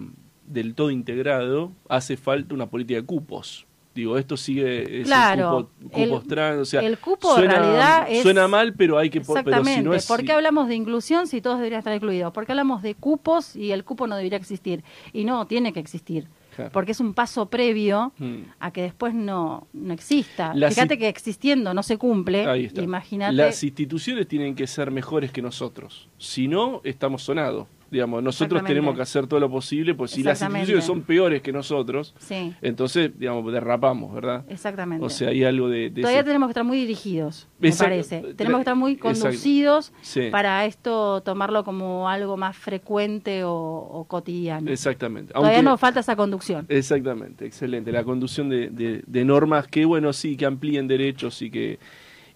[0.46, 3.66] del todo integrado, hace falta una política de cupos.
[3.94, 7.36] Digo, esto sigue es Claro, el cupo, cupos el- trans, o sea, el cupo en
[7.36, 9.80] suena, realidad es- suena mal, pero hay que po- pero Exactamente.
[9.80, 12.32] si no es ¿Por qué hablamos de inclusión si todos deberían estar incluidos?
[12.32, 14.82] ¿Por qué hablamos de cupos y el cupo no debería existir?
[15.12, 16.26] Y no, tiene que existir.
[16.56, 16.70] Claro.
[16.72, 18.36] Porque es un paso previo Mm.
[18.60, 20.52] a que después no, no exista.
[20.54, 22.46] La Fíjate que existiendo no se cumple.
[22.46, 22.82] Ahí está.
[22.82, 23.32] Imagínate.
[23.34, 26.08] Las instituciones tienen que ser mejores que nosotros.
[26.18, 27.68] Si no, estamos sonados.
[27.92, 31.52] Digamos, nosotros tenemos que hacer todo lo posible, pues si las instituciones son peores que
[31.52, 34.44] nosotros, Sí, entonces, digamos, derrapamos, ¿verdad?
[34.48, 35.04] exactamente.
[35.04, 35.90] O sea, hay algo de...
[35.90, 37.90] de Todavía ese- tenemos que estar muy dirigidos, me Exacto.
[37.90, 38.34] parece.
[38.34, 40.28] Tenemos que estar muy conducidos Sí.
[40.30, 44.70] para esto tomarlo como algo más frecuente o, o cotidiano.
[44.70, 45.34] Exactamente.
[45.34, 46.64] Todavía Aunque- nos falta esa conducción.
[46.70, 47.92] Exactamente, excelente.
[47.92, 51.78] La conducción de, de- de normas que, bueno, sí, que amplíen derechos y que...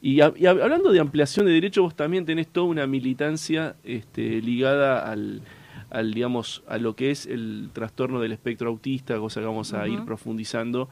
[0.03, 3.77] Y, a- y hab- hablando de ampliación de derechos, vos también tenés toda una militancia
[3.85, 5.43] este, ligada al,
[5.91, 9.89] al, digamos, a lo que es el trastorno del espectro autista, cosa que vamos a
[9.89, 10.89] ir profundizando.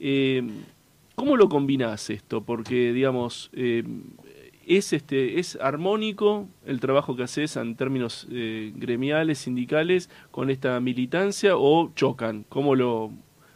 [0.00, 0.42] Eh,
[1.14, 2.42] ¿Cómo lo combinás esto?
[2.44, 3.82] Porque, digamos, eh,
[4.66, 10.78] es este es armónico el trabajo que haces en términos eh, gremiales, sindicales, con esta
[10.80, 12.44] militancia o chocan?
[12.48, 13.10] ¿Cómo lo,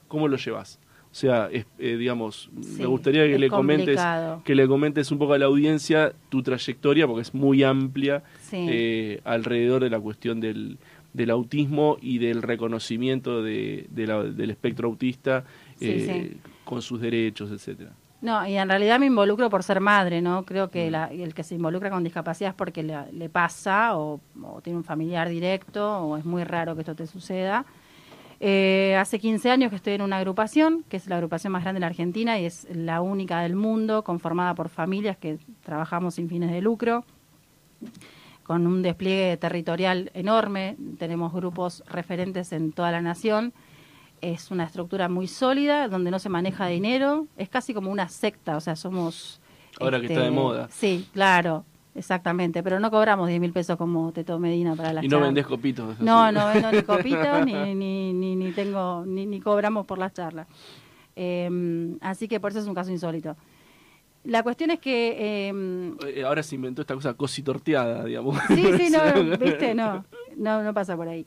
[0.09, 0.81] cómo lo llevas?
[1.13, 4.01] O sea, es, eh, digamos, Sí, me gustaría que le comentes
[4.45, 8.67] que le comentes un poco a la audiencia tu trayectoria, porque es muy amplia Sí.
[8.71, 10.79] eh, alrededor de la cuestión del,
[11.13, 15.45] del autismo y del reconocimiento de, de la- del espectro autista
[15.81, 16.41] eh, sí.
[16.65, 17.91] con sus derechos, etcétera.
[18.23, 20.45] No, y en realidad me involucro por ser madre, ¿no?
[20.45, 20.71] Creo Mm.
[20.71, 24.61] que la- el que se involucra con discapacidad es porque le, le pasa o, o
[24.63, 27.67] tiene un familiar directo o es muy raro que esto te suceda.
[28.45, 31.77] Eh, hace 15 años que estoy en una agrupación, que es la agrupación más grande
[31.77, 36.29] de la Argentina y es la única del mundo, conformada por familias que trabajamos sin
[36.29, 37.05] fines de lucro,
[38.43, 40.77] con un despliegue territorial enorme.
[40.99, 43.53] Tenemos grupos referentes en toda la nación.
[44.21, 47.29] Es una estructura muy sólida, donde no se maneja dinero.
[47.37, 49.41] Es casi como una secta, o sea, somos...
[49.71, 50.69] este, Ahora que está de moda.
[50.69, 52.63] Sí, claro, exactamente.
[52.63, 55.29] Pero no cobramos 10 mil pesos como Teto Medina para las Y no charlas.
[55.29, 56.01] vendés copitos.
[56.01, 56.35] No, sí.
[56.35, 60.47] no vendo ni copitos, ni, ni, ni, ni tengo, ni, ni cobramos por las charlas.
[61.17, 63.37] Eh, así que por eso es un caso insólito.
[64.25, 65.17] La cuestión es que...
[65.51, 68.39] eh, Eh, Ahora se inventó esta cosa cositorteada, digamos.
[68.49, 70.05] Sí, sí, no, viste, no,
[70.37, 71.27] no, no pasa por ahí.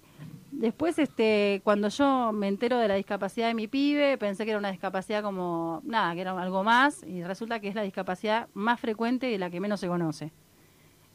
[0.52, 4.60] Después, este, cuando yo me entero de la discapacidad de mi pibe, pensé que era
[4.60, 8.80] una discapacidad como, nada, que era algo más, y resulta que es la discapacidad más
[8.80, 10.32] frecuente y la que menos se conoce.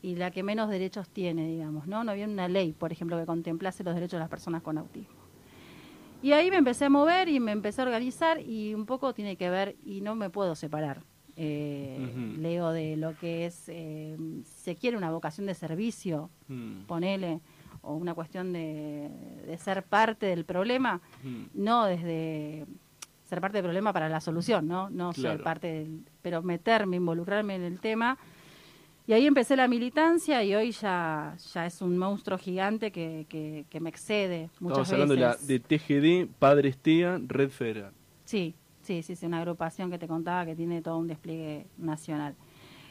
[0.02, 2.04] Y la que menos derechos tiene, digamos, ¿no?
[2.04, 5.14] No había una ley, por ejemplo, que contemplase los derechos de las personas con autismo.
[6.22, 9.36] Y ahí me empecé a mover y me empecé a organizar y un poco tiene
[9.36, 11.02] que ver, y no me puedo separar,
[11.36, 16.82] eh, Leo, de lo que es, eh, si se quiere, una vocación de servicio, Mm.
[16.86, 17.40] ponele,
[17.82, 19.08] o una cuestión de,
[19.46, 21.44] de ser parte del problema, Mm.
[21.54, 22.66] no desde
[23.24, 24.90] ser parte del problema para la solución, ¿no?
[24.90, 25.36] No Claro.
[25.36, 28.18] ser parte del, pero meterme, involucrarme en el tema.
[29.06, 33.66] Y ahí empecé la militancia y hoy ya, ya es un monstruo gigante que, que,
[33.68, 35.46] que me excede muchas Estamos hablando de, la, veces.
[35.48, 37.92] de TGD, Padre Estea, Red Federal.
[38.24, 42.36] Sí, sí, sí, sí, una agrupación que te contaba que tiene todo un despliegue nacional.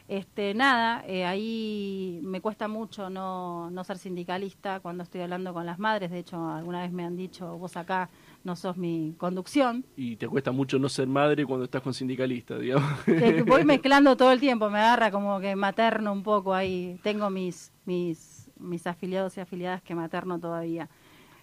[0.10, 5.68] Este, nada, eh, ahí me cuesta mucho no, no ser sindicalista cuando estoy hablando con
[5.68, 6.10] las madres.
[6.10, 8.10] De hecho, alguna vez me han dicho, vos acá
[8.44, 9.86] no sos mi conducción.
[9.96, 13.02] Y te cuesta mucho no ser madre cuando estás con sindicalista, digamos.
[13.04, 17.00] Que voy mezclando todo el tiempo, me agarra como que materno un poco ahí.
[17.04, 20.90] Tengo mis, mis, mis afiliados y afiliadas que materno todavía.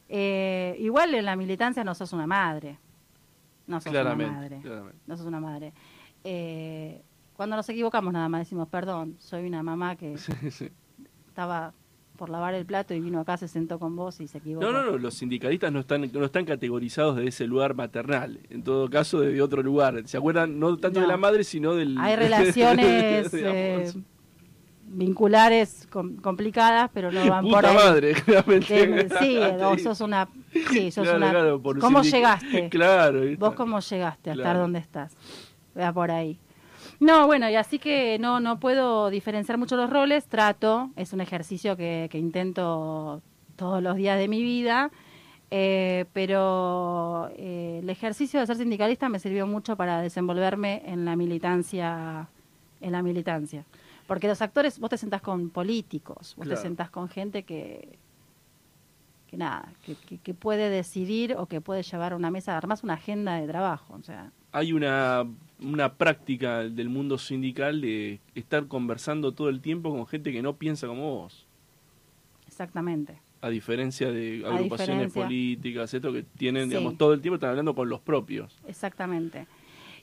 [0.08, 2.78] Eh, igual en la militancia no sos una madre.
[3.66, 4.60] No sos Claramente, una madre.
[4.62, 4.98] claramente.
[5.06, 5.72] No sos una madre.
[6.24, 7.02] Eh,
[7.34, 10.70] cuando nos equivocamos nada más decimos, perdón, soy una mamá que Sí, sí.
[11.28, 11.74] estaba
[12.16, 14.66] por lavar el plato y vino acá, se sentó con vos y se equivocó.
[14.66, 18.62] No, no, no, los sindicalistas no están, no están categorizados de ese lugar maternal, en
[18.62, 20.02] todo caso de otro lugar.
[20.06, 20.58] ¿Se acuerdan?
[20.58, 21.96] No tanto de la madre, sino del...
[21.98, 23.92] Hay relaciones eh,
[24.88, 27.74] vinculares com- complicadas, pero no van Puta por ahí.
[27.74, 29.08] madre, claramente.
[29.20, 30.28] Sí, o sos una...
[30.70, 32.68] Sí, sos Claro, una claro, ¿Cómo llegaste?
[32.70, 33.20] Claro.
[33.38, 35.14] ¿Vos cómo llegaste a estar donde estás?
[35.78, 36.38] Va por ahí.
[37.00, 41.20] No, bueno, y así que no, no puedo diferenciar mucho los roles, trato, es un
[41.20, 43.22] ejercicio que, que intento
[43.56, 44.90] todos los días de mi vida,
[45.50, 51.16] eh, pero eh, el ejercicio de ser sindicalista me sirvió mucho para desenvolverme en la
[51.16, 52.28] militancia,
[52.80, 53.64] en la militancia.
[54.06, 56.60] Porque los actores, vos te sentás con políticos, vos Claro.
[56.60, 57.98] te sentás con gente que,
[59.28, 62.84] que nada, que, que- que puede decidir o que puede llevar a una mesa, armás
[62.84, 65.26] una agenda de trabajo, o sea, Hay una,
[65.60, 70.56] una práctica del mundo sindical de estar conversando todo el tiempo con gente que no
[70.56, 71.46] piensa como vos.
[72.46, 73.18] exactamente.
[73.42, 75.22] A diferencia de agrupaciones diferencia.
[75.24, 76.68] políticas, esto que tienen, Sí.
[76.70, 78.56] digamos, todo el tiempo están hablando con los propios.
[78.66, 79.46] Exactamente.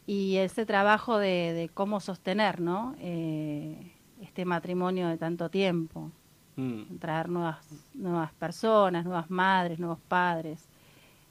[0.05, 2.95] Y ese trabajo de, de cómo sostener, ¿no?
[2.99, 6.11] Eh, este matrimonio de tanto tiempo,
[6.55, 6.97] Mm.
[6.99, 10.69] traer nuevas, nuevas personas, nuevas madres, nuevos padres,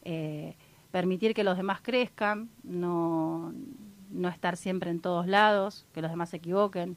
[0.05, 0.57] eh,
[0.97, 3.53] permitir que los demás crezcan, no,
[4.11, 6.97] no estar siempre en todos lados, que los demás se equivoquen.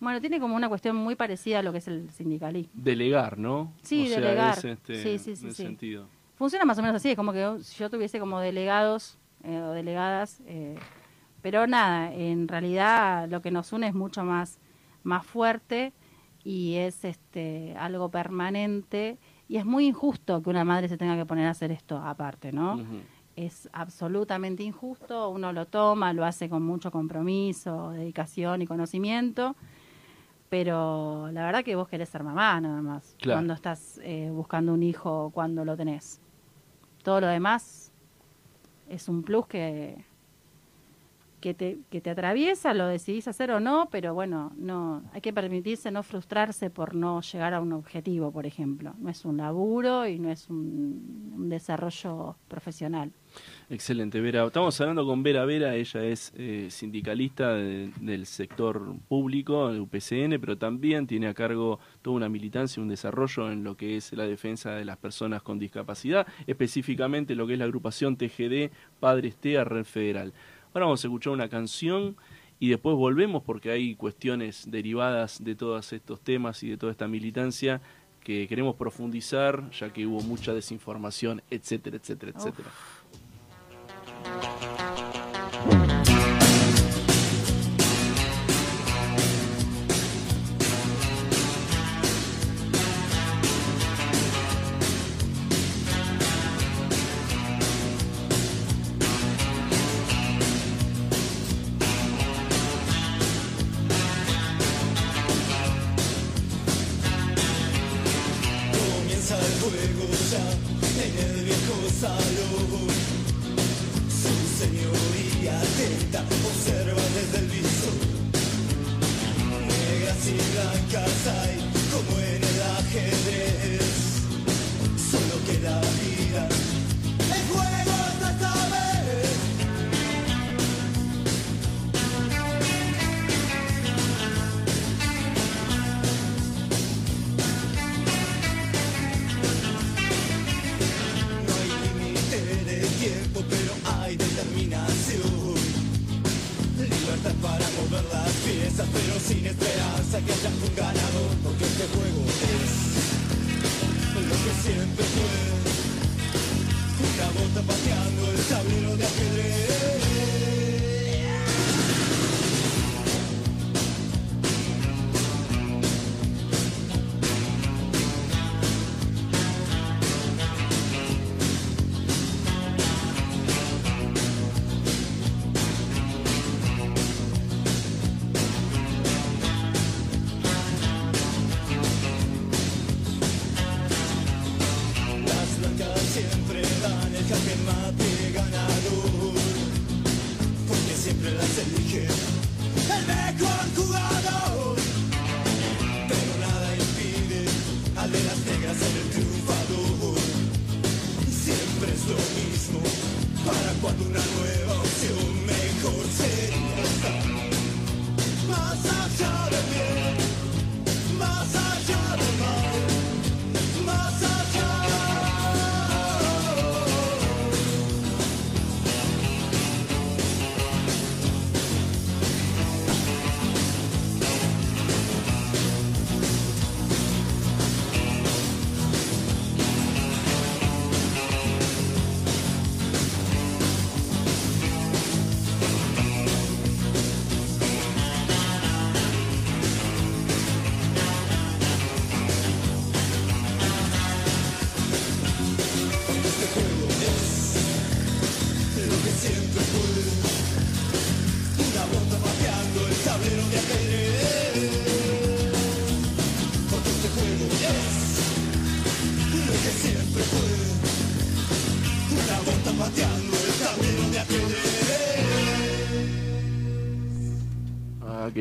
[0.00, 2.72] Bueno, tiene como una cuestión muy parecida a lo que es el sindicalismo.
[2.74, 3.72] Delegar, ¿no?
[3.82, 4.58] Sí, O sea, delegar.
[4.58, 5.62] es, este, Sí, sí, sí, en sí.
[5.62, 6.08] sentido.
[6.34, 9.70] Funciona más o menos así, es como que si yo tuviese como delegados eh, o
[9.70, 10.76] delegadas, eh,
[11.40, 14.58] pero nada, en realidad lo que nos une es mucho más,
[15.02, 15.94] más fuerte
[16.44, 19.18] y es este algo permanente
[19.48, 22.52] y es muy injusto que una madre se tenga que poner a hacer esto aparte,
[22.52, 22.74] ¿no?
[22.74, 23.00] Ujú.
[23.36, 29.54] Es absolutamente injusto, uno lo toma, lo hace con mucho compromiso, dedicación y conocimiento,
[30.48, 33.36] pero la verdad que vos querés ser mamá nada más, Claro.
[33.38, 36.20] cuando estás eh, buscando un hijo, cuando lo tenés.
[37.02, 37.92] Todo lo demás
[38.88, 40.02] es un plus que,
[41.40, 45.32] que, te, que te atraviesa, lo decidís hacer o no, pero bueno, no hay que
[45.32, 48.94] permitirse no frustrarse por no llegar a un objetivo, por ejemplo.
[48.98, 53.12] No es un laburo y no es un, desarrollo profesional.
[53.68, 54.44] Excelente, Vera.
[54.46, 60.40] Estamos hablando con Vera Vera, ella es eh, sindicalista de- del sector público, del UPCN,
[60.40, 64.24] pero también tiene a cargo toda una militancia un desarrollo en lo que es la
[64.26, 69.64] defensa de las personas con discapacidad, específicamente lo que es la agrupación TGD Padre Estea
[69.64, 70.32] Red Federal.
[70.76, 72.18] Ahora vamos a escuchar una canción
[72.60, 77.08] y después volvemos porque hay cuestiones derivadas de todos estos temas y de toda esta
[77.08, 77.80] militancia
[78.22, 82.68] que queremos profundizar, ya que hubo mucha desinformación, etcétera, etcétera, etcétera.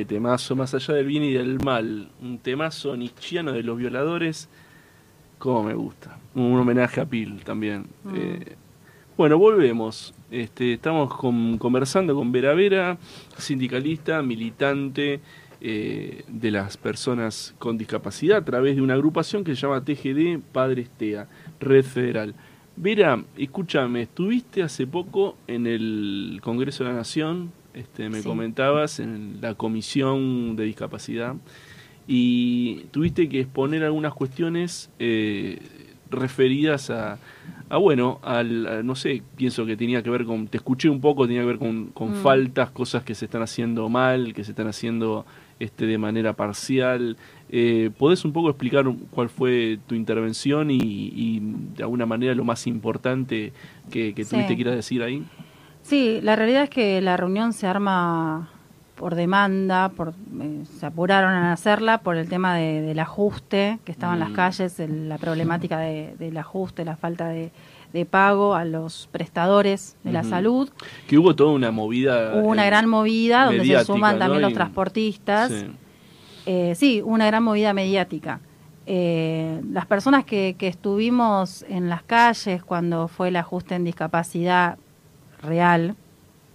[0.06, 2.10] Temazo, más allá del bien y del mal.
[2.22, 4.48] Un temazo nietzscheano de los violadores.
[5.38, 6.18] Como me gusta.
[6.34, 7.86] Un homenaje a Pil también.
[8.16, 8.56] Eh,
[9.18, 10.14] bueno, volvemos.
[10.32, 12.98] Este, estamos con- conversando con Vera Vera,
[13.38, 15.20] sindicalista, militante
[15.62, 20.40] eh, de las personas con discapacidad a través de una agrupación que se llama TGD
[20.52, 21.28] Padres TEA,
[21.60, 22.36] Red Federal.
[22.78, 28.28] Vera, escúchame, estuviste hace poco en el Congreso de la Nación, este, me Sí.
[28.28, 31.36] comentabas, en la Comisión de Discapacidad,
[32.08, 35.60] y tuviste que exponer algunas cuestiones eh,
[36.12, 37.18] referidas a,
[37.70, 41.02] a, bueno, al, a, no sé, pienso que tenía que ver con, te escuché un
[41.02, 42.16] poco, tenía que ver con, con Mm.
[42.16, 45.26] faltas, cosas que se están haciendo mal, que se están haciendo
[45.60, 47.18] este, de manera parcial.
[47.50, 51.40] Eh, ¿Podés un poco explicar cuál fue tu intervención y, y
[51.76, 53.52] de alguna manera lo más importante
[53.90, 54.32] que, que Sí.
[54.32, 55.24] tuviste que ir a decir ahí?
[55.86, 58.50] Sí, la realidad es que la reunión se arma
[58.96, 63.92] por demanda, por, eh, se apuraron en hacerla por el tema de- del ajuste que
[63.92, 64.34] estaba en las Mm.
[64.34, 67.52] calles, el- la problemática de- del ajuste, la falta de,
[67.94, 70.70] de pago a los prestadores de la salud.
[71.08, 72.34] Que hubo toda una movida.
[72.36, 74.20] Hubo una eh, gran movida donde se suman ¿no?
[74.20, 75.52] también los transportistas.
[75.52, 75.66] Sí.
[76.48, 78.40] Eh, sí, una gran movida mediática.
[78.88, 84.78] Eh, las personas que, que estuvimos en las calles cuando fue el ajuste en discapacidad
[85.46, 85.96] real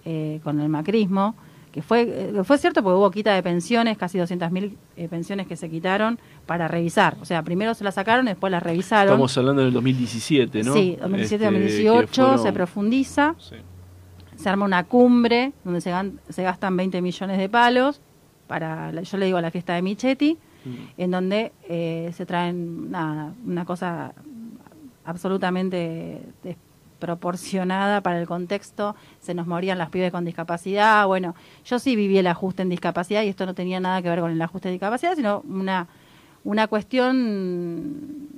[0.04, 1.34] eh, con el macrismo,
[1.72, 5.54] que fue, eh, fue cierto porque hubo quita de pensiones, casi 200.000 eh, pensiones que
[5.56, 7.16] se quitaron para revisar.
[7.20, 9.12] O sea, primero se las sacaron, después las revisaron.
[9.12, 10.72] Estamos hablando del 2017, ¿no?
[10.74, 13.54] Sí, Este, 2017-2018 que fueron- se profundiza Sí.
[14.36, 18.00] se arma una cumbre donde se, gan- se gastan 20 millones de palos
[18.48, 20.74] para, yo le digo la fiesta de Michetti, Mm.
[20.98, 24.12] en donde eh, se traen nada, una cosa
[25.04, 26.20] absolutamente
[27.00, 31.34] desproporcionada para el contexto, se nos morían las pibes con discapacidad, bueno,
[31.64, 34.30] yo sí viví el ajuste en discapacidad y esto no tenía nada que ver con
[34.30, 35.88] el ajuste de discapacidad, sino una,
[36.44, 38.28] una cuestión,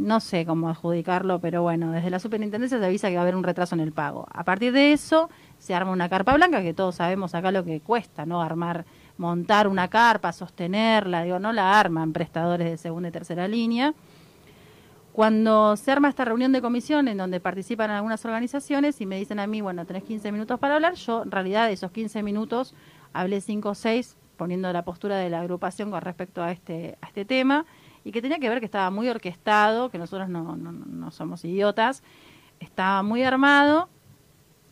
[0.00, 3.36] no sé cómo adjudicarlo, pero bueno, desde la superintendencia se avisa que va a haber
[3.36, 4.26] un retraso en el pago.
[4.32, 7.80] A partir de eso se arma una carpa blanca, que todos sabemos acá lo que
[7.80, 8.42] cuesta, ¿no?
[8.42, 8.84] Armar,
[9.16, 13.94] montar una carpa, sostenerla, digo, no la arman prestadores de segunda y tercera línea.
[15.20, 19.38] Cuando se arma esta reunión de comisión en donde participan algunas organizaciones y me dicen
[19.38, 22.74] a mí, bueno, tenés 15 minutos para hablar, yo en realidad de esos 15 minutos
[23.12, 27.08] hablé 5 o 6 poniendo la postura de la agrupación con respecto a este, a
[27.08, 27.66] este tema
[28.02, 31.44] y que tenía que ver que estaba muy orquestado, que nosotros no, no, no somos
[31.44, 32.02] idiotas,
[32.58, 33.90] estaba muy armado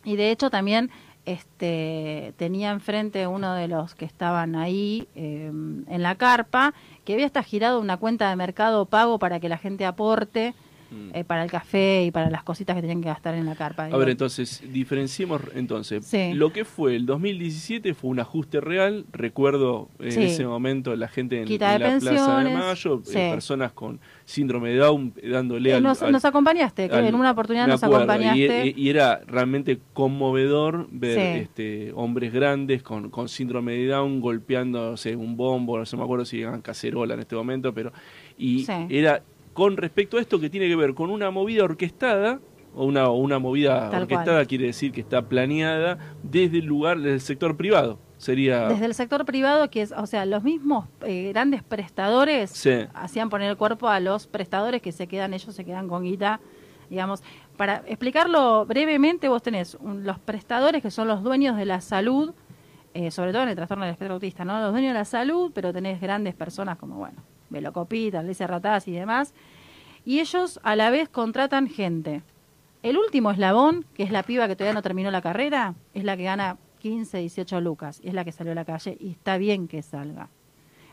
[0.03, 0.91] y de hecho también
[1.29, 6.73] este, tenía enfrente uno de los que estaban ahí eh, en la carpa,
[7.05, 10.55] que había hasta girado una cuenta de mercado pago para que la gente aporte
[10.91, 11.11] Mm.
[11.15, 13.87] eh, para el café y para las cositas que tenían que gastar en la carpa.
[13.87, 16.07] A ver, entonces, diferenciemos entonces.
[16.07, 16.33] Sí.
[16.35, 19.05] Lo que fue el 2017 fue un ajuste real.
[19.13, 20.23] Recuerdo en Sí.
[20.23, 24.77] ese momento la gente en, en la Plaza de Mayo, eh, personas con síndrome de
[24.77, 27.83] Down eh, dándole eh, al, nos, al- nos acompañaste, que al- en una oportunidad nos
[27.83, 28.73] acuerdo, acompañaste.
[28.77, 35.17] Y, y era realmente conmovedor ver este, hombres grandes con, con síndrome de Down golpeándose
[35.17, 37.93] un bombo, no sé, me acuerdo si eran cacerola en este momento, pero.
[38.37, 38.73] Y Sí.
[38.91, 39.23] era
[39.59, 42.39] con respecto a esto que tiene que ver con una movida orquestada.
[42.75, 47.15] O una, una movida Tal orquestada quiere decir que está planeada desde el lugar, desde
[47.15, 47.99] el sector privado.
[48.19, 48.69] Sería.
[48.69, 52.71] Desde el sector privado, que es, o sea, los mismos eh, grandes prestadores Sí.
[52.95, 56.41] hacían poner el cuerpo a los prestadores que se quedan, ellos se quedan con guita,
[56.89, 57.23] digamos.
[57.57, 62.33] Para explicarlo brevemente, vos tenés un- los prestadores que son los dueños de la salud,
[62.95, 64.61] eh, sobre todo en el trastorno del espectro autista, ¿no?
[64.61, 68.93] Los dueños de la salud, pero tenés grandes personas como, bueno, Velocopita, Alicia Rataz y
[68.93, 69.35] demás.
[70.05, 72.23] Y ellos a la vez contratan gente.
[72.83, 76.17] El último eslabón, que es la piba que todavía no terminó la carrera, es la
[76.17, 78.01] que gana 15, 18 lucas.
[78.03, 80.29] Y es la que salió a la calle y está bien que salga.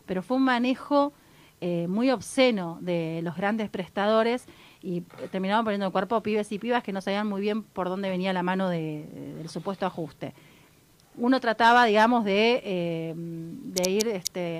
[0.05, 1.13] Pero fue un manejo
[1.61, 4.45] eh, muy obsceno de los grandes prestadores
[4.81, 5.01] y
[5.31, 8.33] terminaron poniendo en cuerpo pibes y pibas que no sabían muy bien por dónde venía
[8.33, 9.05] la mano de-
[9.37, 10.33] del supuesto ajuste.
[11.17, 14.59] Uno trataba, digamos, de, eh, de ir este,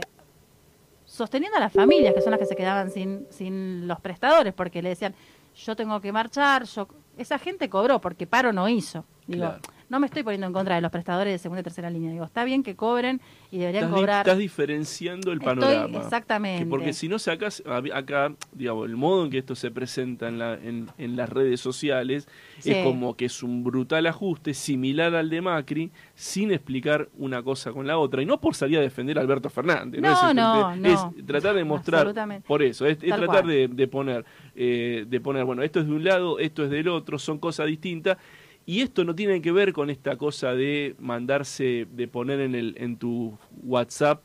[1.15, 4.81] sosteniendo a las familias, que son las que se quedaban sin, sin los prestadores, porque
[4.81, 5.15] le decían,
[5.55, 6.87] yo tengo que marchar, yo
[7.17, 9.05] esa gente cobró, porque paro no hizo.
[9.25, 9.61] Digo, Claro.
[9.95, 12.11] No me estoy poniendo en contra de los prestadores de segunda y tercera línea.
[12.11, 14.17] Digo, está bien que cobren y deberían Estás, di- cobrar.
[14.27, 15.97] estás diferenciando el Estoy- panorama.
[15.99, 16.63] exactamente.
[16.65, 20.37] Que porque si no sacas acá, digamos, el modo en que esto se presenta en,
[20.37, 22.27] la, en, en las redes sociales
[22.59, 22.71] Sí.
[22.71, 27.71] es como que es un brutal ajuste similar al de Macri sin explicar una cosa
[27.71, 28.21] con la otra.
[28.21, 30.01] Y no por salir a defender a Alberto Fernández.
[30.01, 31.13] No, es, el- no, es no.
[31.25, 32.13] tratar de mostrar,
[32.45, 34.25] por eso, es, es tratar de, de poner,
[34.55, 37.67] eh, de poner, bueno, esto es de un lado, esto es del otro, son cosas
[37.67, 38.17] distintas.
[38.65, 42.75] Y esto no tiene que ver con esta cosa de mandarse, de poner en, el,
[42.79, 44.21] en tu WhatsApp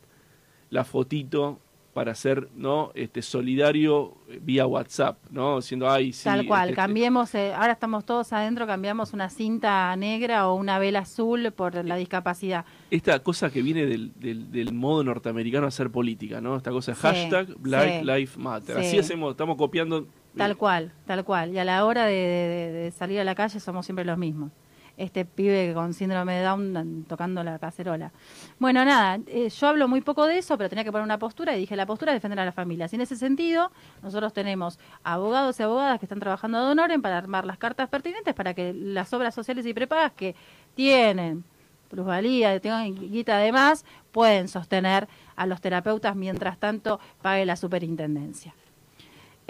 [0.71, 1.59] la fotito
[1.93, 5.57] para ser no este solidario vía WhatsApp, ¿no?
[5.57, 6.25] Diciendo, ay, sí.
[6.25, 10.79] Tal cual, este, cambiemos, eh, ahora estamos todos adentro, cambiamos una cinta negra o una
[10.79, 12.65] vela azul por la discapacidad.
[12.93, 16.57] Esta cosa que viene del, del, del modo norteamericano hacer política, ¿no?
[16.57, 18.77] Esta cosa Sí, hashtag Black sí, Lives Matter.
[18.77, 18.87] sí.
[18.87, 20.07] Así hacemos, estamos copiando.
[20.37, 21.51] Tal cual, tal cual.
[21.53, 24.53] Y a la hora de, de- de salir a la calle somos siempre los mismos.
[24.97, 28.13] Este pibe con síndrome de Down an- tocando la cacerola.
[28.59, 31.57] Bueno, nada, eh, yo hablo muy poco de eso, pero tenía que poner una postura
[31.57, 32.93] y dije, la postura es defender a las familias.
[32.93, 33.73] Y en ese sentido,
[34.03, 38.35] nosotros tenemos abogados y abogadas que están trabajando a honoren para armar las cartas pertinentes
[38.35, 40.35] para que las obras sociales y prepagas que
[40.75, 41.45] tienen
[41.89, 48.55] plusvalía, tengan guita además, pueden sostener a los terapeutas mientras tanto pague la superintendencia.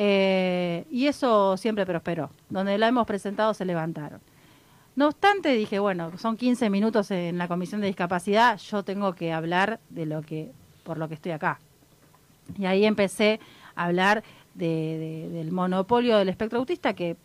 [0.02, 2.30] Eh, y eso siempre prosperó.
[2.48, 4.18] Donde la hemos presentado se levantaron.
[4.96, 9.30] No obstante, dije, bueno, son 15 minutos en la comisión de discapacidad, yo tengo que
[9.34, 10.52] hablar de lo que,
[10.84, 11.60] por lo que estoy acá.
[12.58, 13.40] Y ahí empecé
[13.76, 14.24] a hablar
[14.54, 17.18] de- de- del monopolio del espectro autista, que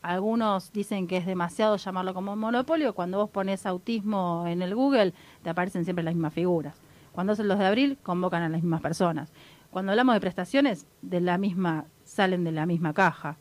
[0.00, 2.94] algunos dicen que es demasiado llamarlo como monopolio.
[2.94, 5.12] Cuando vos pones autismo en el Google,
[5.42, 6.76] te aparecen siempre las mismas figuras.
[7.10, 9.32] Cuando hacen los de abril, convocan a las mismas personas.
[9.72, 13.36] Cuando hablamos de prestaciones, de la misma, salen de la misma caja.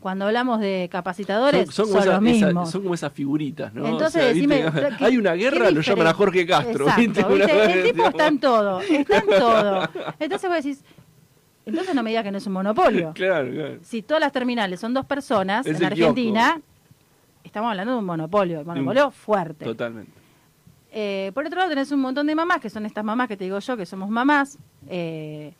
[0.00, 2.70] Cuando hablamos de capacitadores, son, como los esa- mismos.
[2.70, 3.86] son como esas figuritas, ¿no?
[3.86, 4.64] Entonces, O decime,
[4.98, 6.86] ¿qué- hay una guerra, lo llaman a Jorge Castro.
[6.88, 9.88] Exacto, El tipo está en todo, está en todo.
[10.18, 10.84] Entonces vos decís,
[11.66, 13.12] entonces no me digas que no es un monopolio.
[13.14, 13.78] Claro, claro.
[13.82, 16.60] Si todas las terminales son dos personas Es en Argentina,
[17.42, 19.64] estamos hablando de un monopolio, un monopolio fuerte.
[19.64, 20.12] Totalmente.
[20.92, 23.44] Eh, por otro lado tenés un montón de mamás, que son estas mamás que te
[23.44, 25.54] digo yo, que somos mamás, eh,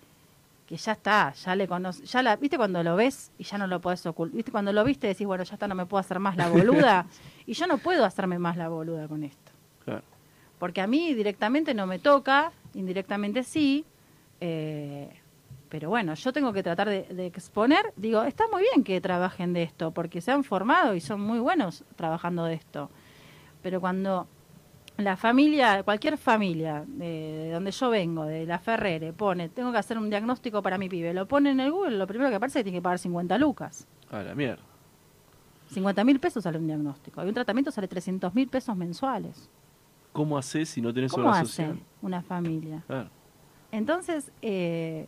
[0.66, 3.66] que ya está, ya le conoces, ya la, viste cuando lo ves y ya no
[3.66, 6.18] lo podés ocultar, viste cuando lo viste decís, bueno, ya está, no me puedo hacer
[6.18, 7.06] más la boluda,
[7.46, 9.52] y yo no puedo hacerme más la boluda con esto.
[9.84, 10.02] Claro.
[10.58, 13.84] Porque a mí directamente no me toca, indirectamente sí,
[14.40, 15.10] eh,
[15.68, 19.52] pero bueno, yo tengo que tratar de, de exponer, digo, está muy bien que trabajen
[19.52, 22.90] de esto, porque se han formado y son muy buenos trabajando de esto,
[23.60, 24.28] pero cuando
[24.96, 29.78] la familia, cualquier familia de, de donde yo vengo, de la Ferrere, pone, tengo que
[29.78, 32.58] hacer un diagnóstico para mi pibe, lo pone en el Google, lo primero que aparece
[32.58, 33.86] es que tiene que pagar 50 lucas.
[34.10, 34.62] A la mierda.
[35.70, 37.24] 50 mil pesos sale un diagnóstico.
[37.24, 39.48] Y un tratamiento sale 300 mil pesos mensuales.
[40.12, 41.80] ¿Cómo haces si no tenés ¿Cómo obra hace social?
[42.00, 42.84] una familia?
[42.86, 43.10] Claro.
[43.72, 45.06] Entonces, eh,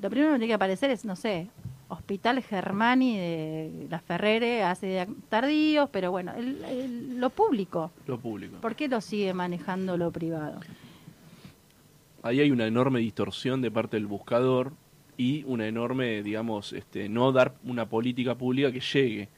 [0.00, 1.48] lo primero que tiene que aparecer es, no sé,
[1.92, 7.90] Hospital Germani de la Ferrere hace tardíos, pero bueno, el- el- lo público.
[8.06, 8.56] Lo público.
[8.60, 10.60] ¿Por qué lo sigue manejando lo privado?
[12.22, 14.72] Ahí hay una enorme distorsión de parte del buscador
[15.16, 19.28] y una enorme, digamos, este, no dar una política pública que llegue,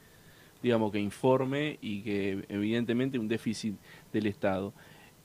[0.63, 3.75] digamos, que informe y que evidentemente un déficit
[4.13, 4.73] del Estado.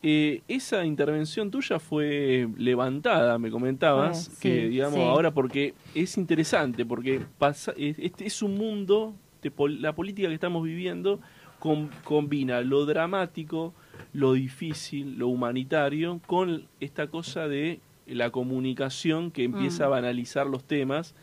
[0.01, 5.01] Eh, esa intervención tuya fue levantada, me comentabas, Fue, que sí, digamos sí.
[5.01, 10.27] ahora porque es interesante, porque pasa, es- este es un mundo, de pol- la política
[10.29, 11.19] que estamos viviendo
[11.59, 13.73] com- combina lo dramático,
[14.13, 19.85] lo difícil, lo humanitario, con esta cosa de la comunicación que empieza Mm.
[19.85, 21.13] a banalizar los temas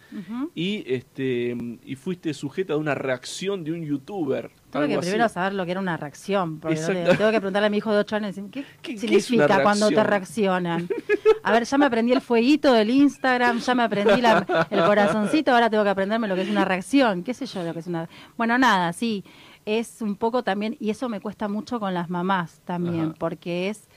[0.55, 4.51] y este y fuiste sujeta de una reacción de un youtuber.
[4.79, 5.09] Algo que así.
[5.11, 7.93] primero saber lo que era una reacción, porque le- tengo que preguntarle a mi hijo
[7.93, 10.89] de 8 años, ¿qué, ¿Qué- qué es significa cuando te reaccionan?
[11.43, 15.53] A ver, ya me aprendí el fueguito del Instagram, ya me aprendí la- el corazoncito,
[15.53, 17.87] ahora tengo que aprenderme lo que es una reacción, qué sé yo lo que es
[17.87, 18.09] una...
[18.37, 19.24] Bueno, nada, sí,
[19.64, 23.14] es un poco también, y eso me cuesta mucho con las mamás también, Ajá.
[23.18, 23.89] porque es...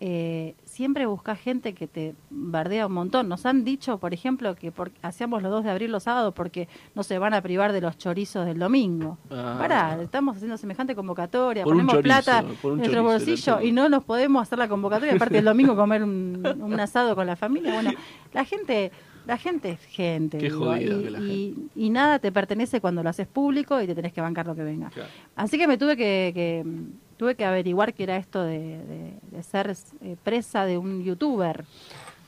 [0.00, 3.28] eh, siempre busca gente que te bardea un montón.
[3.28, 6.68] Nos han dicho, por ejemplo, que por- hacíamos los dos de abril los sábados porque
[6.94, 9.18] no se van a privar de los chorizos del domingo.
[9.30, 9.56] Ah.
[9.58, 14.04] Pará, estamos haciendo semejante convocatoria, Por ponemos chorizo, plata en nuestro bolsillo y no nos
[14.04, 17.72] podemos hacer la convocatoria, aparte el domingo comer un, un asado con la familia.
[17.74, 17.90] Bueno,
[18.32, 18.92] la gente,
[19.26, 20.38] la gente es gente.
[20.38, 23.86] Qué digo, y, que la y- y nada te pertenece cuando lo haces público y
[23.88, 24.90] te tenés que bancar lo que venga.
[24.90, 25.08] Claro.
[25.34, 26.64] Así que me tuve que, que-
[27.18, 31.64] tuve que averiguar qué era esto de, de- de ser eh, presa de un youtuber.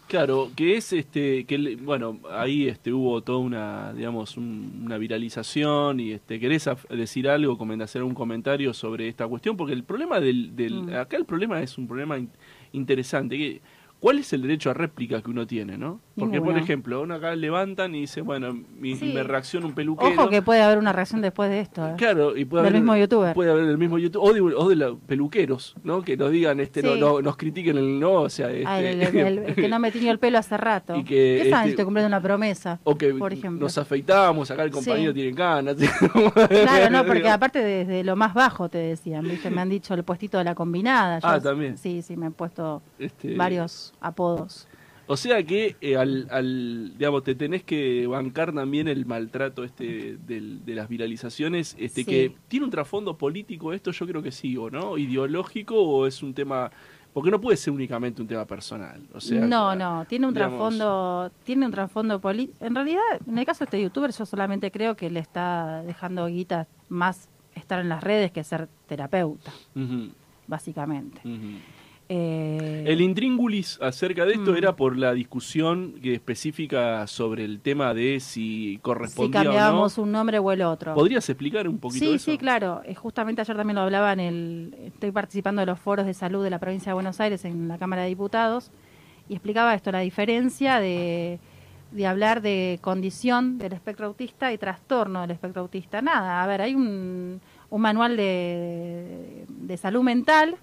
[0.09, 6.01] Claro, que es este, que bueno, ahí este hubo toda una, digamos, un- una viralización
[6.01, 10.19] y este, querés decir algo, comentar, hacer un comentario sobre esta cuestión, porque el problema
[10.19, 10.95] del, del Mm.
[10.97, 12.29] acá el problema es un problema in-
[12.73, 13.61] interesante, que
[14.01, 16.01] ¿cuál es el derecho a réplica que uno tiene, no?
[16.21, 19.13] Porque por ejemplo, uno acá levantan y dice, bueno, mi- Sí.
[19.15, 20.11] me reacciona un peluquero.
[20.13, 21.87] Ojo que puede haber una reacción después de esto.
[21.89, 21.95] ¿eh?
[21.97, 23.35] Claro, y puede Del haber, mismo youtuber.
[23.35, 26.03] Puede haber del mismo youtuber, o de, o de los peluqueros, ¿no?
[26.03, 27.01] Que nos digan, este, no, Sí.
[27.01, 28.91] no, nos critiquen el no, o sea, Ah, este,
[29.21, 30.95] el, el- el que no me tiñó el pelo hace rato.
[31.01, 32.79] Y que, ¿Qué saben este, si estoy cumpliendo una promesa?
[32.85, 33.65] o que por ejemplo.
[33.65, 35.15] nos afeitamos, acá el compañero Sí.
[35.15, 35.77] tiene ganas.
[36.49, 39.51] Claro, no, porque aparte desde lo más bajo te decían, ¿viste?
[39.51, 41.19] Me han dicho el puestito de la combinada.
[41.21, 41.79] Yo- Ah, también.
[41.79, 44.67] Sí, sí, me han puesto Este, varios apodos.
[45.13, 50.17] O sea que eh, al, al, digamos, te tenés que bancar también el maltrato este
[50.19, 52.05] del- de las viralizaciones, este Sí.
[52.05, 56.23] que tiene un trasfondo político esto, yo creo que sí, o no, ideológico o es
[56.23, 56.71] un tema,
[57.13, 59.03] porque no puede ser únicamente un tema personal.
[59.13, 62.65] O sea, no, no, tiene un digamos- trasfondo, tiene un trasfondo político.
[62.65, 66.27] En realidad, en el caso de este youtuber, yo solamente creo que le está dejando
[66.29, 69.51] guita más estar en las redes que ser terapeuta,
[70.47, 71.21] básicamente.
[71.25, 71.59] ujú.
[72.13, 74.57] Eh, El intríngulis acerca de esto Mm.
[74.57, 79.51] era por la discusión que específica sobre el tema de si si correspondía o no.
[79.51, 80.93] cambiábamos un nombre o el otro.
[80.95, 82.25] ¿Podrías explicar un poquito Sí, eso?
[82.33, 82.83] sí, claro.
[82.85, 84.75] Eh, Justamente ayer también lo hablaba en el...
[84.87, 87.79] Estoy participando de los foros de salud de la provincia de Buenos Aires en la
[87.79, 88.73] Cámara de Diputados
[89.29, 91.39] y explicaba esto, la diferencia de,
[91.93, 96.03] de hablar de condición del espectro autista y trastorno del espectro autista.
[96.03, 97.41] Nada, a ver, hay un,
[97.71, 100.57] un manual de, de salud mental,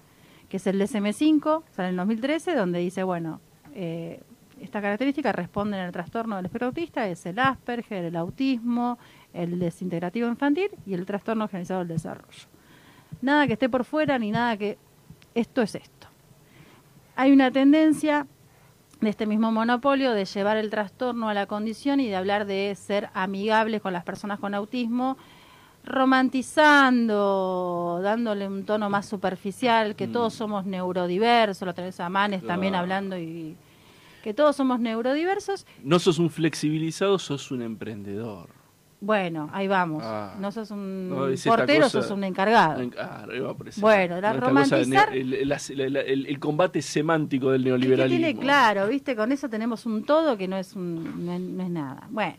[0.48, 3.40] que es el DSM-5, sale en el 2013, donde dice, bueno,
[3.74, 4.20] eh,
[4.60, 8.98] esta característica responde en el trastorno del espectro autista, es el Asperger, el autismo,
[9.32, 12.48] el desintegrativo infantil y el trastorno generalizado del desarrollo.
[13.20, 14.78] Nada que esté por fuera ni nada que...
[15.34, 16.08] Esto es esto.
[17.14, 18.26] Hay una tendencia
[19.00, 22.74] de este mismo monopolio de llevar el trastorno a la condición y de hablar de
[22.74, 25.16] ser amigables con las personas con autismo,
[25.88, 30.12] romantizando, dándole un tono más superficial, que Mm.
[30.12, 33.56] todos somos neurodiversos, lo tenés a Manes también hablando y
[34.22, 35.66] que todos somos neurodiversos.
[35.82, 38.50] No sos un flexibilizado, sos un emprendedor.
[39.00, 40.02] Bueno, ahí vamos.
[40.04, 40.34] Ah.
[40.40, 42.82] no sos un No, es portero, cosa- sos un encargado.
[43.00, 47.60] Ah, iba ese Bueno, la ne- romantizar- el, el- el- el- el combate semántico del
[47.60, 48.26] Es que neoliberalismo.
[48.26, 49.14] tiene claro, ¿viste?
[49.14, 52.08] Con eso tenemos un todo que no es, un, no es, no es nada.
[52.10, 52.34] Bueno,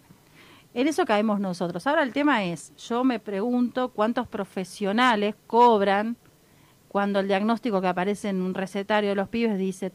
[0.82, 1.86] en eso caemos nosotros.
[1.88, 6.18] Ahora el tema es, yo me pregunto cuántos profesionales cobran
[6.88, 9.92] cuando el diagnóstico que aparece en un recetario de los pibes dice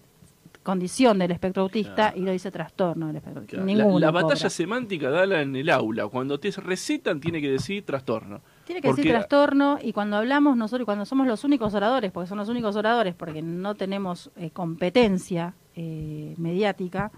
[0.63, 2.17] condición del espectro autista Claro.
[2.19, 3.63] y lo dice trastorno del espectro autista.
[3.65, 4.51] Claro, la- batalla cobra.
[4.51, 6.07] semántica dala en el aula.
[6.09, 8.41] Cuando te recetan, tiene que decir trastorno.
[8.65, 12.29] Tiene que Porque- decir trastorno y cuando hablamos nosotros, cuando somos los únicos oradores, porque
[12.29, 17.11] son los únicos oradores, porque no tenemos eh, competencia eh, mediática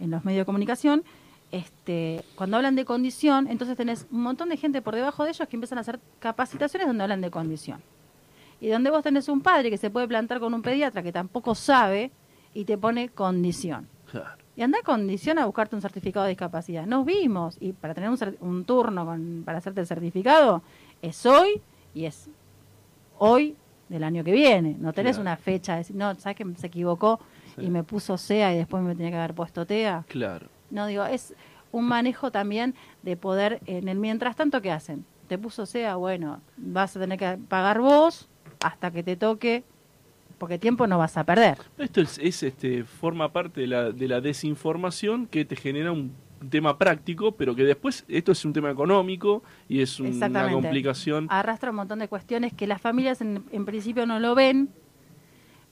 [0.00, 1.04] en los medios de comunicación,
[1.58, 5.46] este, cuando hablan de condición, entonces tenés un montón de gente por debajo de ellos
[5.48, 7.80] que empiezan a hacer capacitaciones donde hablan de condición.
[8.60, 11.54] Y donde vos tenés un padre que se puede plantar con un pediatra que tampoco
[11.54, 12.10] sabe
[12.54, 13.88] y te pone condición.
[14.10, 14.42] Claro.
[14.56, 16.86] Y anda a condición a buscarte un certificado de discapacidad.
[16.86, 20.62] Nos vimos, y para tener un, un turno con- para hacerte el certificado,
[21.02, 21.60] es hoy
[21.94, 22.28] y es
[23.18, 23.56] hoy
[23.88, 24.76] del año que viene.
[24.78, 25.22] No tenés Claro.
[25.22, 27.20] una fecha, de decir, no, ¿sabes que se equivocó
[27.56, 27.62] Sí.
[27.66, 30.04] y me puso SEA y después me tenía que haber puesto TEA?
[30.08, 30.48] Claro.
[30.74, 31.34] No, digo, es
[31.70, 35.04] un manejo también de poder, en el mientras tanto, ¿qué hacen?
[35.28, 38.28] Te puso sea, bueno, vas a tener que pagar vos
[38.60, 39.62] hasta que te toque,
[40.36, 41.58] porque tiempo no vas a perder.
[41.78, 46.12] Esto es, es, este, forma parte de la, de la desinformación que te genera un
[46.50, 51.26] tema práctico, pero que después esto es un tema económico y es un- una complicación.
[51.30, 54.68] Arrastra un montón de cuestiones que las familias en, en principio no lo ven,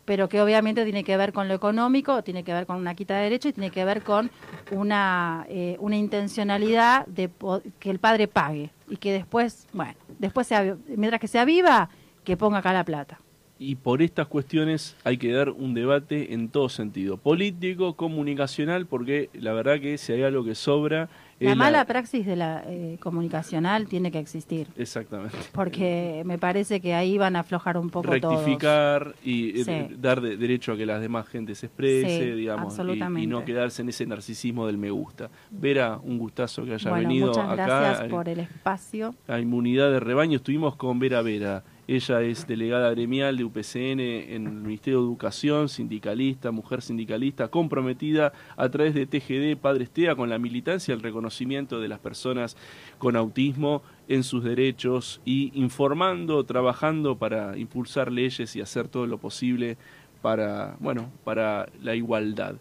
[0.04, 3.16] pero que obviamente tiene que ver con lo económico, tiene que ver con una quita
[3.16, 4.30] de derecho y tiene que ver con
[4.70, 7.30] una, eh, una intencionalidad de
[7.78, 11.88] que el padre pague y que después, bueno, después sea, mientras que sea viva,
[12.24, 13.20] que ponga acá la plata.
[13.58, 19.30] Y por estas cuestiones hay que dar un debate en todo sentido, político, comunicacional, porque
[19.34, 21.08] la verdad que si hay algo que sobra...
[21.42, 25.36] La mala praxis de la eh, comunicacional tiene que existir, Exactamente.
[25.52, 28.34] porque me parece que ahí van a aflojar un poco todos.
[28.36, 29.94] rectificar y eh, Sí.
[29.98, 33.44] dar de- derecho a que las demás gente se exprese, Sí, digamos, y- y, no
[33.44, 35.30] quedarse en ese narcisismo del me gusta.
[35.50, 39.14] Vera, un gustazo que haya Bueno, venido muchas acá gracias por el espacio.
[39.28, 40.36] a Inmunidad de Rebaño.
[40.36, 41.62] Estuvimos con Vera Vera.
[41.88, 48.32] Ella es delegada gremial de UPCN en el Ministerio de Educación, sindicalista, mujer sindicalista, comprometida
[48.56, 52.56] a través de TGD Padre Estea con la militancia el reconocimiento de las personas
[52.98, 59.18] con autismo en sus derechos y informando, trabajando para impulsar leyes y hacer todo lo
[59.18, 59.76] posible
[60.22, 62.54] para, bueno, para la igualdad.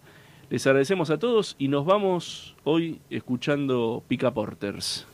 [0.49, 5.07] Les agradecemos a todos y nos vamos hoy escuchando Pica Porters.